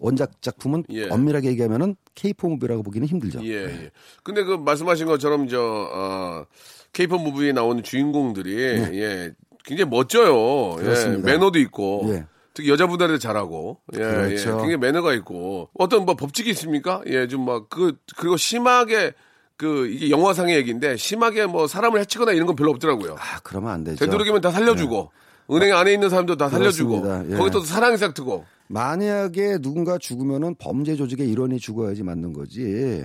원작 0.00 0.40
작품은 0.42 0.84
예. 0.90 1.08
엄밀하게 1.08 1.48
얘기하면은 1.50 1.96
K-pop 2.14 2.50
무비라고 2.52 2.82
보기는 2.82 3.06
힘들죠. 3.06 3.44
예, 3.44 3.64
예. 3.64 3.90
근데 4.22 4.42
그 4.44 4.54
말씀하신 4.54 5.06
것처럼 5.06 5.48
저 5.48 5.60
어, 5.60 6.44
케이퍼 6.92 7.18
무비에 7.18 7.52
나오는 7.52 7.82
주인공들이 7.82 8.54
예. 8.56 9.32
굉장히 9.64 9.90
멋져요. 9.90 10.72
예. 10.74 10.76
네. 10.78 10.82
그렇습니다. 10.84 11.26
매너도 11.26 11.58
있고. 11.58 12.02
예. 12.08 12.26
특히 12.54 12.70
여자분들한테 12.70 13.18
잘하고, 13.18 13.80
예, 13.94 13.98
그렇죠. 13.98 14.50
예, 14.50 14.52
굉장히 14.52 14.76
매너가 14.76 15.12
있고, 15.14 15.68
어떤 15.74 16.04
뭐 16.04 16.14
법칙이 16.14 16.48
있습니까? 16.50 17.02
예, 17.06 17.26
좀 17.26 17.44
막, 17.44 17.68
그, 17.68 17.96
그리고 18.16 18.36
심하게, 18.36 19.12
그, 19.56 19.88
이게 19.88 20.10
영화상의 20.10 20.56
얘기인데, 20.56 20.96
심하게 20.96 21.46
뭐 21.46 21.66
사람을 21.66 22.00
해치거나 22.00 22.32
이런 22.32 22.46
건 22.46 22.54
별로 22.54 22.70
없더라고요. 22.70 23.16
아 23.18 23.40
그러면 23.42 23.70
안 23.72 23.84
되죠. 23.84 24.04
되도록이면 24.04 24.40
다 24.40 24.52
살려주고, 24.52 25.10
은행 25.50 25.76
안에 25.76 25.92
있는 25.92 26.08
사람도 26.08 26.36
다 26.36 26.48
살려주고, 26.48 27.02
그렇습니다. 27.02 27.34
예. 27.34 27.38
거기 27.38 27.50
또 27.50 27.60
사랑이 27.60 27.96
싹 27.96 28.14
트고, 28.14 28.44
만약에 28.68 29.58
누군가 29.58 29.98
죽으면은 29.98 30.54
범죄 30.54 30.94
조직의 30.94 31.28
일원이 31.28 31.58
죽어야지 31.58 32.04
맞는 32.04 32.32
거지. 32.32 33.04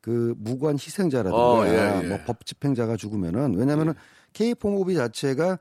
그 0.00 0.34
무관 0.38 0.74
희생자라든가 0.74 1.36
어, 1.36 1.66
예, 1.66 2.00
예. 2.02 2.06
뭐법 2.08 2.46
집행자가 2.46 2.96
죽으면은 2.96 3.54
왜냐면은 3.56 3.94
K-pop 4.32 4.72
무비 4.72 4.94
자체가 4.94 5.58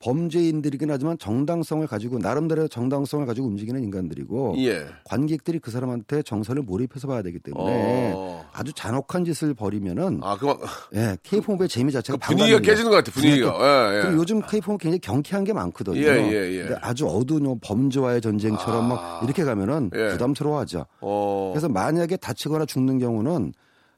범죄인들이긴 0.00 0.90
하지만 0.90 1.18
정당성을 1.18 1.86
가지고 1.86 2.18
나름대로 2.18 2.68
정당성을 2.68 3.26
가지고 3.26 3.48
움직이는 3.48 3.82
인간들이고 3.82 4.54
예. 4.58 4.86
관객들이 5.04 5.58
그 5.58 5.70
사람한테 5.70 6.22
정서를 6.22 6.62
몰입해서 6.62 7.08
봐야 7.08 7.22
되기 7.22 7.38
때문에 7.40 8.12
어. 8.14 8.48
아주 8.52 8.72
잔혹한 8.72 9.24
짓을 9.24 9.54
벌이면은 9.54 10.20
아, 10.22 10.36
그만, 10.36 10.56
예, 10.94 11.16
K-pop의 11.22 11.68
재미 11.68 11.90
자체가 11.92 12.18
그 12.18 12.26
분위기가. 12.34 12.60
깨지는 12.60 12.90
것 12.90 12.96
같아, 12.96 13.10
분위기가. 13.12 13.56
예, 13.92 13.98
예. 13.98 14.02
그리고 14.02 14.18
요즘 14.18 14.40
K-pop은 14.40 14.78
굉장히 14.78 15.00
경쾌한 15.00 15.44
게 15.44 15.52
많거든요. 15.52 15.98
예, 15.98 16.06
예, 16.06 16.52
예. 16.52 16.62
근데 16.62 16.76
아주 16.80 17.06
어두운 17.08 17.44
요 17.46 17.56
범죄와의 17.60 18.20
전쟁처럼 18.20 18.88
막 18.88 19.22
이렇게 19.24 19.42
가면은 19.44 19.90
예. 19.94 20.10
부담스러워하죠. 20.10 20.86
어. 21.00 21.50
그래서 21.52 21.68
만약에 21.68 22.16
다치거나 22.16 22.66
죽는 22.66 22.98
경우는 22.98 23.52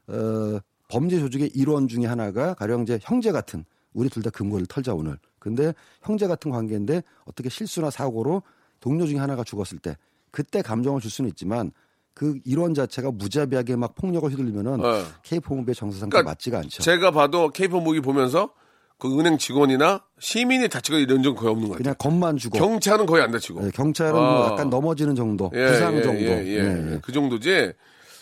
어, 0.07 0.59
범죄 0.87 1.19
조직의 1.19 1.51
일원 1.53 1.87
중에 1.87 2.05
하나가 2.05 2.53
가령 2.55 2.81
이제 2.83 2.99
형제 3.03 3.31
같은 3.31 3.65
우리 3.93 4.09
둘 4.09 4.23
다 4.23 4.29
금고를 4.29 4.65
털자 4.67 4.93
오늘. 4.93 5.17
근데 5.41 5.73
형제 6.03 6.27
같은 6.27 6.51
관계인데 6.51 7.01
어떻게 7.25 7.49
실수나 7.49 7.89
사고로 7.89 8.43
동료 8.79 9.05
중에 9.07 9.17
하나가 9.17 9.43
죽었을 9.43 9.79
때 9.79 9.97
그때 10.29 10.61
감정을 10.61 11.01
줄 11.01 11.09
수는 11.09 11.29
있지만 11.31 11.71
그 12.13 12.39
일원 12.45 12.73
자체가 12.73 13.11
무자비하게 13.11 13.75
막 13.75 13.95
폭력을 13.95 14.29
휘둘리면은 14.29 14.85
어. 14.85 15.03
K-폼의 15.23 15.73
정서상과 15.73 16.09
그러니까 16.11 16.31
맞지가 16.31 16.59
않죠. 16.59 16.83
제가 16.83 17.11
봐도 17.11 17.49
케이퍼 17.49 17.79
무기 17.79 18.01
보면서 18.01 18.51
그 18.99 19.19
은행 19.19 19.39
직원이나 19.39 20.03
시민이 20.19 20.69
다치고 20.69 20.99
이런 20.99 21.23
적 21.23 21.33
거의 21.33 21.49
없는 21.51 21.69
것 21.69 21.73
같아요. 21.73 21.83
그냥 21.83 21.95
겁만 21.97 22.37
주고 22.37 22.59
경찰은 22.59 23.07
거의 23.07 23.23
안 23.23 23.31
다치고. 23.31 23.61
네, 23.61 23.71
경찰은 23.71 24.15
아. 24.15 24.31
뭐 24.31 24.45
약간 24.45 24.69
넘어지는 24.69 25.15
정도, 25.15 25.49
부상 25.49 26.03
정도. 26.03 26.19
예, 26.19 26.45
예. 26.45 26.61
네, 26.61 26.93
예. 26.93 26.99
그 27.01 27.11
정도지 27.11 27.73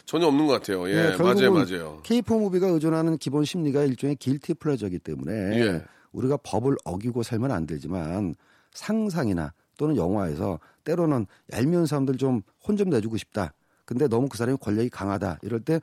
전혀 0.06 0.28
없는 0.28 0.48
것 0.48 0.54
같아요. 0.54 0.90
예, 0.90 0.94
네, 0.94 1.18
맞아요, 1.18 1.52
맞아요. 1.52 2.00
K-pop 2.04 2.40
무비가 2.40 2.68
의존하는 2.68 3.18
기본 3.18 3.44
심리가 3.44 3.84
일종의 3.84 4.16
길티 4.16 4.54
플레저이기 4.54 5.00
때문에 5.00 5.34
예. 5.60 5.84
우리가 6.12 6.38
법을 6.38 6.76
어기고 6.86 7.24
살면 7.24 7.52
안 7.52 7.66
되지만 7.68 8.36
상상이나 8.74 9.54
또는 9.78 9.96
영화에서 9.96 10.60
때로는 10.84 11.26
얄미운 11.54 11.86
사람들 11.86 12.18
좀 12.18 12.42
혼 12.64 12.78
좀 12.78 12.90
내주고 12.90 13.18
싶다. 13.18 13.54
근데 13.86 14.08
너무 14.08 14.28
그 14.30 14.38
사람이 14.38 14.58
권력이 14.62 14.90
강하다. 14.90 15.40
이럴 15.42 15.60
때 15.62 15.80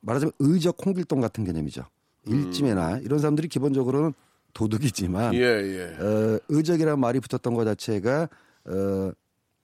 말하자면 0.00 0.32
의적 0.38 0.76
홍길동 0.84 1.20
같은 1.20 1.44
개념이죠. 1.44 1.84
일찜에나 2.26 2.98
이런 2.98 3.18
사람들이 3.18 3.48
기본적으로는 3.48 4.14
도둑이지만 4.54 5.34
예, 5.34 5.40
예. 5.40 5.84
어, 6.02 6.38
의적이라는 6.48 6.98
말이 6.98 7.20
붙었던 7.20 7.52
것 7.54 7.64
자체가 7.64 8.28
어, 8.66 9.10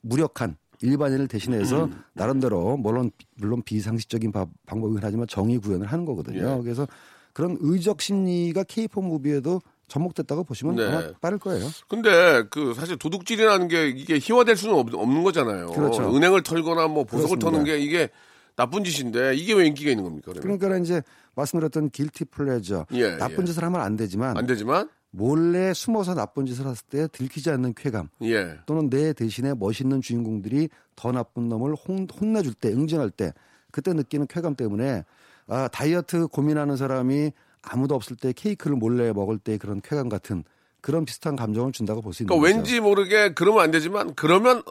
무력한 0.03 0.57
일반인을 0.83 1.29
대신해서 1.29 1.85
음. 1.87 2.03
나름대로 2.15 2.77
물론 2.77 3.11
물론 3.37 3.63
비상식적인 3.63 4.33
바- 4.33 4.47
방법이긴 4.67 5.01
하지만 5.03 5.27
정의 5.27 5.59
구현을 5.59 5.87
하는 5.87 6.05
거거든요. 6.05 6.57
예. 6.59 6.63
그래서 6.63 6.87
그런 7.33 7.57
의적 7.61 8.01
심리가 8.01 8.63
K-pop 8.65 9.05
무비에도 9.07 9.61
접목됐다고 9.89 10.45
보시면 10.45 10.77
네. 10.77 10.85
아마 10.85 11.13
빠를 11.21 11.39
거예요. 11.39 11.67
근데 11.89 12.45
그 12.51 12.75
사실 12.75 12.97
도둑질이라는 12.97 13.69
게 13.69 13.89
이게 13.89 14.19
희화될 14.21 14.57
수는 14.57 14.75
없, 14.75 14.89
는 14.91 15.23
거잖아요. 15.23 15.73
그렇죠. 15.73 16.15
은행을 16.15 16.43
털거나 16.43 16.87
뭐 16.89 17.05
보석을 17.05 17.39
그렇습니다. 17.39 17.51
터는 17.51 17.65
게 17.65 17.79
이게 17.79 18.09
나쁜 18.57 18.85
짓인데 18.85 19.35
이게 19.35 19.55
왜 19.55 19.67
인기가 19.67 19.91
있는 19.91 20.05
겁니까? 20.05 20.33
그러면? 20.33 20.59
그러니까 20.59 20.83
이제 20.85 21.03
말씀드렸던 21.35 21.91
길티 21.91 22.27
플레저 22.27 22.87
예, 22.93 23.17
나쁜 23.17 23.43
예. 23.43 23.45
짓을 23.47 23.63
하면 23.65 23.81
안 23.81 23.97
되지만 23.97 24.37
안 24.37 24.47
되지만 24.47 24.89
몰래 25.11 25.73
숨어서 25.73 26.15
나쁜 26.15 26.45
짓을 26.45 26.67
했을 26.67 26.85
때 26.91 27.09
들키지 27.13 27.51
않는 27.51 27.75
쾌감 27.75 28.09
예. 28.23 28.59
또는 28.67 28.91
내 28.91 29.13
대신에 29.13 29.55
멋있는 29.55 30.01
주인공들이 30.01 30.69
더 30.97 31.13
나쁜 31.13 31.49
놈을 31.49 31.75
혼, 31.75 32.09
혼내줄 32.09 32.55
때 32.55 32.69
응징할 32.71 33.11
때 33.11 33.33
그때 33.71 33.93
느끼는 33.93 34.27
쾌감 34.27 34.57
때문에 34.57 35.05
아, 35.47 35.69
다이어트 35.69 36.27
고민하는 36.27 36.77
사람이 36.77 37.33
아무도 37.63 37.95
없을 37.95 38.17
때 38.17 38.33
케이크를 38.33 38.77
몰래 38.77 39.13
먹을 39.13 39.39
때 39.39 39.59
그런 39.59 39.81
쾌감 39.83 40.09
같은 40.09 40.45
그런 40.81 41.05
비슷한 41.05 41.37
감정을 41.37 41.73
준다고 41.73 42.01
볼 42.03 42.13
수 42.13 42.23
있는 42.23 42.29
그러니까 42.29 42.49
거죠. 42.49 42.57
왠지 42.59 42.81
모르게 42.81 43.35
그러면 43.35 43.63
안 43.63 43.71
되지만 43.71 44.15
그러면 44.15 44.63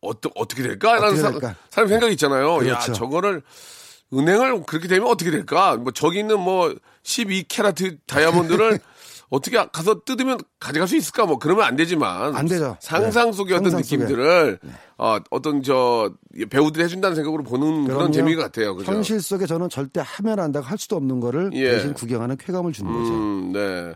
어떠, 0.00 0.30
어떻게 0.36 0.62
될까라는 0.62 1.08
어떻게 1.08 1.20
사, 1.22 1.30
될까? 1.30 1.56
사람 1.70 1.88
생각이 1.88 2.12
있잖아요. 2.12 2.56
야 2.68 2.78
그렇죠. 2.78 2.92
저거를 2.92 3.42
은행을 4.14 4.62
그렇게 4.64 4.86
되면 4.88 5.08
어떻게 5.08 5.30
될까? 5.30 5.76
뭐 5.76 5.92
저기 5.92 6.20
있는 6.20 6.38
뭐 6.38 6.72
12캐라트 7.02 7.98
다이아몬드를 8.06 8.78
어떻게 9.28 9.56
가서 9.72 10.02
뜯으면 10.04 10.38
가져갈 10.60 10.86
수 10.86 10.96
있을까? 10.96 11.26
뭐 11.26 11.38
그러면 11.38 11.64
안 11.64 11.74
되지만 11.74 12.36
안 12.36 12.46
되죠. 12.46 12.76
상상 12.80 13.30
네. 13.30 13.36
속의 13.36 13.56
어떤 13.56 13.70
상상 13.70 13.82
속에. 13.82 13.96
네. 13.96 14.02
느낌들을 14.04 14.60
어, 14.98 15.18
어떤 15.30 15.62
저 15.62 16.10
배우들이 16.48 16.84
해준다는 16.84 17.14
생각으로 17.16 17.42
보는 17.42 17.84
그런. 17.84 18.12
재미가 18.12 18.44
같아요. 18.44 18.74
그죠? 18.74 18.90
현실 18.90 19.20
속에 19.20 19.44
저는 19.46 19.68
절대 19.68 20.00
하면 20.04 20.40
안 20.40 20.52
되고 20.52 20.64
할 20.64 20.78
수도 20.78 20.96
없는 20.96 21.20
거를 21.20 21.50
예. 21.52 21.70
대신 21.72 21.92
구경하는 21.92 22.36
쾌감을 22.38 22.72
주는 22.72 22.90
거죠. 22.92 23.12
음, 23.12 23.52
네. 23.52 23.92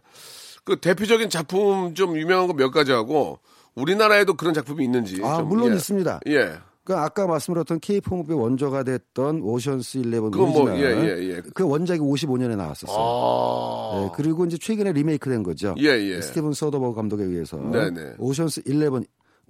그 0.65 0.77
대표적인 0.79 1.31
작품 1.31 1.95
좀 1.95 2.17
유명한 2.19 2.47
거 2.47 2.53
몇 2.53 2.71
가지 2.71 2.93
하고 2.93 3.39
우리나라에도 3.75 4.35
그런 4.35 4.53
작품이 4.53 4.85
있는지. 4.85 5.21
아 5.25 5.39
좀, 5.39 5.49
물론 5.49 5.71
예. 5.71 5.77
있습니다. 5.77 6.21
예. 6.29 6.53
그 6.85 6.95
아까 6.97 7.27
말씀드렸던 7.27 7.81
K-폼업의 7.81 8.37
원조가 8.37 8.83
됐던 8.83 9.43
오션스 9.43 9.99
11 9.99 10.21
그건 10.33 10.49
뭐, 10.51 10.77
예, 10.77 10.83
예, 10.83 11.37
예. 11.37 11.43
그 11.55 11.63
원작이 11.67 12.01
55년에 12.01 12.57
나왔었어요. 12.57 12.97
아. 12.99 14.01
네, 14.01 14.11
그리고 14.17 14.45
이제 14.45 14.59
최근에 14.59 14.93
리메이크된 14.93 15.43
거죠. 15.45 15.75
예, 15.79 15.85
예. 15.91 16.21
스티븐 16.21 16.53
서더버그 16.53 16.95
감독에 16.97 17.23
의해서 17.25 17.57
네 17.59 17.91
네. 17.91 18.15
오션스 18.19 18.63
11, 18.67 18.91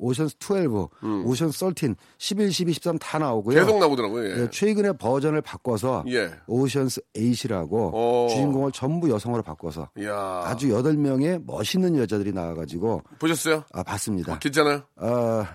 오션스 0.01 0.37
12, 0.39 0.89
오션스 1.25 1.59
13, 1.59 1.95
11, 2.19 2.51
12, 2.53 2.73
13 2.73 2.99
다 2.99 3.19
나오고요. 3.19 3.55
계속 3.55 3.79
나오더라고요. 3.79 4.31
예. 4.31 4.35
네, 4.35 4.51
최근에 4.51 4.93
버전을 4.93 5.43
바꿔서 5.43 6.05
예. 6.09 6.31
오션스 6.47 7.01
8이라고 7.15 7.93
오. 7.95 8.29
주인공을 8.31 8.73
전부 8.73 9.11
여성으로 9.11 9.43
바꿔서 9.43 9.89
이야. 9.99 10.43
아주 10.45 10.69
8명의 10.69 11.43
멋있는 11.47 11.97
여자들이 11.97 12.33
나와가지고 12.33 13.03
보셨어요? 13.19 13.65
아 13.73 13.83
봤습니다. 13.83 14.39
괜찮아요? 14.39 14.83
아, 14.97 15.47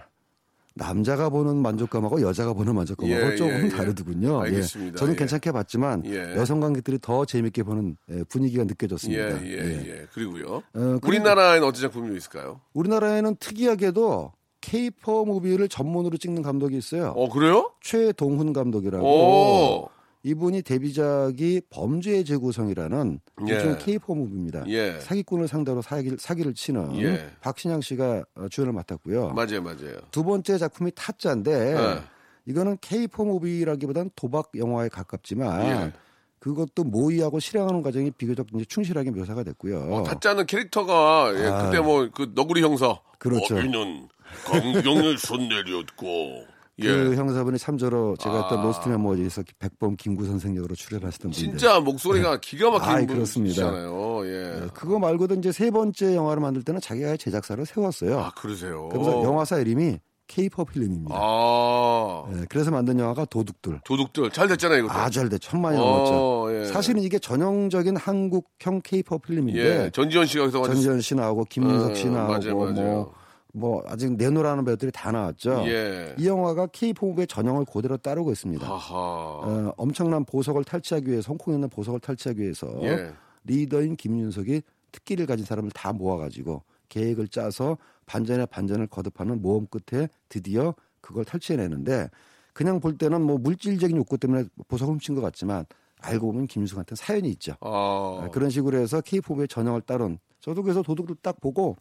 남자가 0.78 1.30
보는 1.30 1.56
만족감하고 1.58 2.22
여자가 2.22 2.52
보는 2.54 2.76
만족감하고 2.76 3.32
예, 3.32 3.36
조금 3.38 3.54
예, 3.54 3.64
예. 3.64 3.70
다르더군요. 3.70 4.40
예. 4.40 4.50
알겠습니다. 4.50 4.98
저는 4.98 5.14
예. 5.14 5.18
괜찮게 5.18 5.52
봤지만 5.54 6.04
예. 6.06 6.36
여성 6.36 6.60
관객들이 6.60 7.00
더 7.02 7.24
재밌게 7.26 7.64
보는 7.64 7.96
예, 8.12 8.24
분위기가 8.26 8.62
예, 8.64 8.66
느껴졌습니다. 8.68 9.42
예, 9.46 9.50
예. 9.50 9.86
예. 9.88 10.08
그리고요. 10.14 10.64
그리고- 10.74 11.00
우리나라에는 11.08 11.66
어떤 11.68 11.82
작품이 11.82 12.08
좀 12.10 12.18
있을까요? 12.18 12.60
우리나라에는 12.74 13.38
특이하게도 13.40 14.34
caper 14.60 15.24
movie를 15.26 15.70
전문으로 15.70 16.18
찍는 16.18 16.42
감독이 16.42 16.76
있어요. 16.78 17.14
어, 17.16 17.30
그래요? 17.30 17.72
최동훈 17.82 18.52
감독이라고. 18.52 19.06
오. 19.06 19.90
이분이 20.26 20.64
데뷔작이 20.64 21.62
범죄의 21.70 22.26
재구성이라는 22.26 23.20
예. 23.48 23.54
일종의 23.54 23.78
caper 23.78 24.16
movie입니다. 24.16 24.64
예. 24.70 25.00
사기꾼을 25.00 25.48
상대로 25.48 25.84
사기를, 25.84 26.18
사기를 26.20 26.56
치는 26.56 27.00
예. 27.00 27.30
박신양 27.42 27.82
씨가 27.82 28.24
어, 28.34 28.48
주연을 28.50 28.74
맡았고요. 28.74 29.34
맞아요, 29.34 29.62
맞아요. 29.62 30.00
두 30.10 30.24
번째 30.24 30.58
작품이 30.58 30.94
타짜인데 30.96 31.76
예. 31.78 32.02
이거는 32.48 32.80
caper 32.82 33.24
movie라기보다는 33.24 34.10
도박 34.16 34.50
영화에 34.56 34.90
가깝지만 34.90 35.66
예. 35.68 35.94
그것도 36.40 36.86
모의하고 36.86 37.40
실행하는 37.40 37.84
과정이 37.84 38.10
비교적 38.10 38.48
이제 38.56 38.66
충실하게 38.66 39.12
묘사가 39.12 39.44
됐고요. 39.44 39.80
어, 39.94 40.04
타짜는 40.06 40.48
캐릭터가 40.48 41.34
예, 41.36 41.46
아. 41.46 41.66
그때 41.66 41.80
뭐 41.80 42.10
그 42.12 42.32
너구리 42.34 42.64
형사. 42.64 42.98
그렇죠. 43.20 43.56
어비는 43.58 44.08
강경을 44.46 45.20
손내렸고. 45.20 46.55
예. 46.80 46.88
그 46.88 47.16
형사분이 47.16 47.58
참조로 47.58 48.18
제가 48.18 48.42
했던 48.44 48.60
아. 48.60 48.64
로스트 48.64 48.90
메모리즈에서 48.90 49.44
백범 49.60 49.96
김구 49.96 50.26
선생 50.26 50.56
역으로 50.58 50.76
출연하시던 50.76 51.32
분인데 51.32 51.58
진짜 51.58 51.80
목소리가 51.80 52.40
기가 52.42 52.70
막힌 52.72 53.08
그렇습니다. 53.08 53.70
분이잖아요. 53.70 54.28
예. 54.28 54.60
네, 54.60 54.68
그거 54.74 55.00
말고도 55.00 55.36
이제 55.36 55.52
세 55.52 55.72
번째 55.72 56.16
영화를 56.16 56.42
만들 56.42 56.64
때는 56.64 56.82
자기가 56.82 57.16
제작사를 57.18 57.66
세웠어요. 57.66 58.20
아, 58.20 58.32
그러세요. 58.36 58.90
그래서 58.92 59.24
영화사 59.24 59.60
이름이 59.60 60.00
케이퍼 60.28 60.66
필름입니다. 60.66 61.16
아. 61.18 62.24
네, 62.34 62.46
그래서 62.50 62.72
만든 62.72 63.00
영화가 63.00 63.26
도둑들. 63.26 63.80
도둑들 63.86 64.32
잘 64.32 64.48
됐잖아요, 64.48 64.80
이것도. 64.80 64.94
아주 64.94 65.20
잘 65.20 65.30
돼. 65.30 65.38
천만이 65.38 65.78
어, 65.78 65.80
넘었죠. 65.80 66.60
예. 66.60 66.66
사실은 66.66 67.02
이게 67.04 67.20
전형적인 67.20 67.96
한국형 67.96 68.82
caper 68.84 69.18
film인데 69.20 69.86
예. 69.86 69.90
전지현 69.92 70.26
씨가 70.26 70.50
전지현 70.50 71.02
씨 71.02 71.16
나오고 71.16 71.46
김민석 71.46 71.96
씨 71.96 72.08
어, 72.08 72.12
나오고 72.12 72.32
맞아요, 72.34 72.58
맞아요. 72.58 72.74
뭐, 72.74 73.14
뭐 73.56 73.82
아직 73.88 74.14
내노라는 74.16 74.66
배우들이 74.66 74.92
다 74.92 75.12
나왔죠. 75.12 75.64
예. 75.68 76.14
이 76.20 76.28
영화가 76.28 76.68
K-팝의 76.68 77.26
전형을 77.28 77.66
그대로 77.66 77.96
따르고 77.96 78.32
있습니다. 78.34 78.68
어, 78.70 79.74
엄청난 79.78 80.26
보석을 80.26 80.66
탈취하기 80.66 81.10
위해서 81.10 81.30
홍콩에 81.30 81.56
있는 81.56 81.70
보석을 81.70 82.02
탈취하기 82.02 82.42
위해서 82.42 82.68
예. 82.84 83.14
리더인 83.46 83.96
김윤석이 83.96 84.62
특기를 84.92 85.26
가진 85.26 85.46
사람을 85.46 85.72
다 85.72 85.94
모아가지고 85.94 86.64
계획을 86.90 87.30
짜서 87.30 87.78
반전에 88.06 88.46
반전을 88.46 88.88
거듭하는 88.88 89.42
모험 89.42 89.68
끝에 89.68 90.10
드디어 90.28 90.76
그걸 91.00 91.24
탈취해내는데 91.24 92.10
그냥 92.54 92.82
볼 92.82 92.98
때는 92.98 93.22
뭐 93.22 93.38
물질적인 93.38 93.96
욕구 93.96 94.18
때문에 94.18 94.46
보석을 94.68 94.96
훔친 94.96 95.16
것 95.16 95.22
같지만 95.22 95.66
알고 96.02 96.28
보면 96.28 96.48
김윤석한테 96.48 96.96
사연이 96.96 97.30
있죠. 97.30 97.56
아. 97.62 98.22
아, 98.24 98.30
그런 98.32 98.50
식으로 98.50 98.78
해서 98.78 99.00
K-팝의 99.00 99.48
전형을 99.48 99.82
따른 99.82 100.20
저도 100.42 100.62
그래서 100.62 100.82
도둑을 100.82 101.16
딱 101.22 101.40
보고 101.40 101.78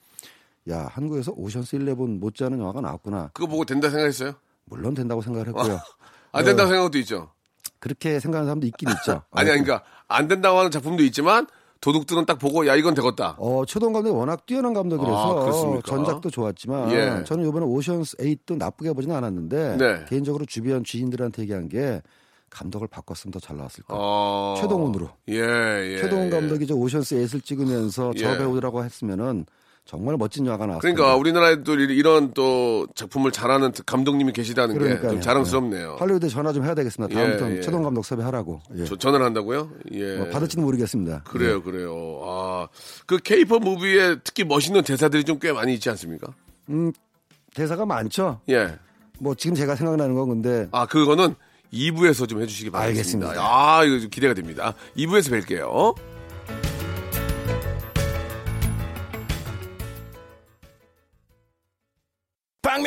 야 0.71 0.89
한국에서 0.93 1.33
오션스 1.37 1.77
11 1.77 1.95
못지않은 1.95 2.59
영화가 2.59 2.81
나왔구나. 2.81 3.31
그거 3.35 3.47
보고 3.47 3.65
된다 3.65 3.91
생각했어요? 3.91 4.33
물론 4.67 4.95
된다고 4.95 5.21
생각을 5.23 5.49
했고요. 5.49 5.79
안 6.33 6.45
네. 6.45 6.51
된다고 6.51 6.71
생각도 6.71 6.99
있죠. 6.99 7.31
그렇게 7.79 8.19
생각하는 8.19 8.47
사람도 8.47 8.67
있긴 8.69 8.89
있죠. 8.91 9.23
아니, 9.31 9.51
아니, 9.51 9.63
그러니까 9.63 9.85
안 10.09 10.27
된다고 10.27 10.59
하는 10.59 10.71
작품도 10.71 11.03
있지만 11.05 11.47
도둑들은 11.83 12.25
딱 12.25 12.39
보고 12.39 12.67
야 12.67 12.75
이건 12.77 12.95
되겠다. 12.95 13.37
어, 13.39 13.65
최동 13.67 13.93
감독이 13.93 14.17
워낙 14.17 14.47
뛰어난 14.47 14.71
아, 14.73 14.81
감독이라서 14.81 15.35
그렇습니까? 15.41 15.83
전작도 15.87 16.31
좋았지만 16.31 16.91
예. 16.93 17.25
저는 17.25 17.47
이번에 17.47 17.67
오션스 17.67 18.17
8도 18.17 18.57
나쁘게 18.57 18.95
보지는 18.95 19.15
않았는데 19.17 19.77
네. 19.77 20.05
개인적으로 20.09 20.47
주변 20.47 20.83
지인들한테 20.83 21.43
얘기한 21.43 21.69
게 21.69 22.01
감독을 22.49 22.89
바꿨으면 22.89 23.33
더 23.33 23.39
잘 23.39 23.59
나왔을 23.59 23.85
거야. 23.85 23.99
어. 24.01 24.55
최동훈으로. 24.63 25.11
예, 25.29 25.35
예. 25.35 25.99
최동훈 26.01 26.27
예. 26.29 26.31
감독이 26.31 26.67
저 26.67 26.75
오션스 26.75 27.17
8을 27.17 27.45
찍으면서 27.45 28.13
예. 28.17 28.19
저 28.19 28.39
배우라고 28.39 28.83
했으면은 28.83 29.45
정말 29.87 30.17
멋진 30.17 30.47
영화가 30.47 30.65
나왔을 30.67 30.81
그러니까. 30.81 31.15
우리나라에도 31.17 31.79
이- 31.79 31.95
이런 31.95 32.33
또 32.33 32.87
작품을 32.95 33.33
잘하는 33.33 33.71
감독님이 33.85 34.33
계시다는 34.33 34.79
게. 34.79 35.01
좀 35.09 35.21
자랑스럽네요. 35.21 35.97
할리우드에 36.01 36.31
전화 36.31 36.53
좀 36.55 36.65
해야 36.65 36.75
되겠습니다. 36.75 37.15
다음부터 37.15 37.45
예, 37.45 37.49
는 37.51 37.57
예. 37.59 37.61
최동 37.61 37.83
감독 37.83 38.03
섭외하라고. 38.05 38.61
예. 38.79 38.85
저- 38.87 38.97
전화를 38.97 39.27
한다고요? 39.27 39.71
예. 39.93 40.17
뭐 40.17 40.29
받을지는 40.31 40.65
모르겠습니다. 40.65 41.23
그래요, 41.25 41.63
그래요. 41.63 42.21
아, 42.25 42.69
그 43.05 43.19
케이퍼 43.19 43.59
무비에 43.59 44.17
특히 44.25 44.45
멋있는 44.45 44.83
대사들이 44.83 45.23
좀 45.25 45.39
꽤 45.39 45.53
많이 45.53 45.75
있지 45.75 45.91
않습니까? 45.91 46.33
음, 46.71 46.91
대사가 47.55 47.85
많죠. 47.85 48.41
예. 48.49 48.79
뭐 49.19 49.35
지금 49.35 49.55
제가 49.55 49.77
생각나는 49.77 50.15
건 50.15 50.29
근데 50.31 50.67
아, 50.73 50.87
그거는 50.87 51.35
2부에서 51.75 52.27
좀 52.27 52.41
해주시기 52.41 52.71
바라겠습니다. 52.71 53.29
알겠습니다. 53.29 53.43
아, 53.79 53.85
이거 53.85 53.99
좀 53.99 54.09
기대가 54.09 54.33
됩니다. 54.33 54.75
2부에서 54.97 55.31
뵐게요. 55.43 55.95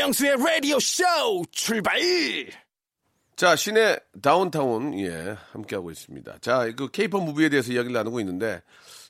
박명수의 0.08 0.38
라디오 0.38 0.80
쇼 0.80 1.04
출발! 1.52 2.00
자, 3.36 3.56
시내 3.56 3.98
다운타운, 4.22 4.98
예, 5.00 5.36
함께하고 5.52 5.92
있습니다. 5.92 6.38
자, 6.42 6.70
그 6.76 6.90
케이퍼 6.90 7.20
무비에 7.20 7.50
대해서 7.50 7.72
이야기를 7.74 7.94
나누고 7.94 8.20
있는데, 8.22 8.62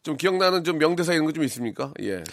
좀 0.03 0.17
기억나는 0.17 0.63
좀 0.63 0.77
명대사 0.79 1.13
이런 1.13 1.25
거 1.25 1.31
좀 1.31 1.43
있습니까? 1.43 1.93
예. 2.01 2.23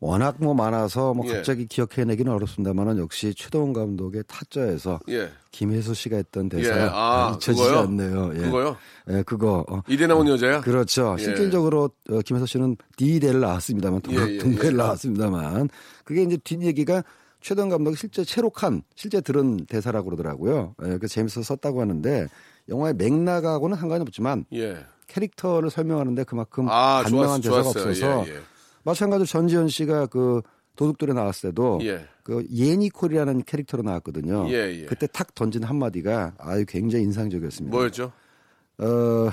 워낙 0.00 0.36
뭐 0.38 0.54
많아서 0.54 1.14
뭐 1.14 1.26
예. 1.28 1.34
갑자기 1.34 1.66
기억해내기는 1.66 2.30
어렵습니다만은 2.32 2.98
역시 2.98 3.34
최동원 3.34 3.72
감독의 3.72 4.24
타짜에서 4.26 5.00
예. 5.08 5.30
김혜수 5.52 5.94
씨가 5.94 6.16
했던 6.16 6.48
대사 6.48 6.68
예, 6.76 6.88
아, 6.92 7.32
잊혀지지 7.36 7.62
그거요? 7.64 7.78
않네요. 7.82 8.32
예. 8.34 8.38
그거요? 8.40 8.76
예, 9.10 9.22
그거. 9.24 9.64
어. 9.68 9.82
이대 9.88 10.06
나온 10.06 10.26
여자야? 10.28 10.60
그렇죠. 10.62 11.16
예. 11.18 11.22
실질적으로 11.22 11.90
어, 12.10 12.20
김혜수 12.20 12.46
씨는 12.46 12.76
D대를 12.96 13.40
나왔습니다만 13.40 14.00
동, 14.02 14.14
예, 14.14 14.34
예, 14.34 14.38
동대를 14.38 14.72
예. 14.72 14.76
나왔습니다만 14.76 15.68
그게 16.04 16.22
이제 16.22 16.36
뒷얘기가 16.38 17.02
최동 17.46 17.68
감독이 17.68 17.96
실제 17.96 18.24
채록한 18.24 18.82
실제 18.96 19.20
들은 19.20 19.66
대사라고 19.66 20.06
그러더라고요. 20.06 20.74
예, 20.84 20.98
그 20.98 21.06
재밌어서 21.06 21.44
썼다고 21.54 21.80
하는데 21.80 22.26
영화의 22.68 22.94
맥락하고는 22.94 23.76
상관이 23.76 24.02
없지만 24.02 24.46
예. 24.52 24.78
캐릭터를 25.06 25.70
설명하는데 25.70 26.24
그만큼 26.24 26.68
아, 26.68 27.04
간명한 27.04 27.42
좋았, 27.42 27.62
대사가 27.62 27.62
좋았어요. 27.62 27.90
없어서 28.18 28.26
예, 28.26 28.34
예. 28.34 28.40
마찬가지로 28.82 29.26
전지현 29.26 29.68
씨가 29.68 30.06
그 30.06 30.42
도둑들에 30.74 31.12
나왔을 31.12 31.50
때도 31.50 31.78
예. 31.82 32.04
그 32.24 32.44
예니콜이라는 32.52 33.44
캐릭터로 33.44 33.84
나왔거든요. 33.84 34.48
예, 34.48 34.80
예. 34.80 34.86
그때 34.86 35.06
탁 35.06 35.32
던진 35.36 35.62
한마디가 35.62 36.32
아유 36.38 36.64
굉장히 36.66 37.04
인상적이었습니다. 37.04 37.76
뭐였죠? 37.76 38.10
어, 38.78 39.30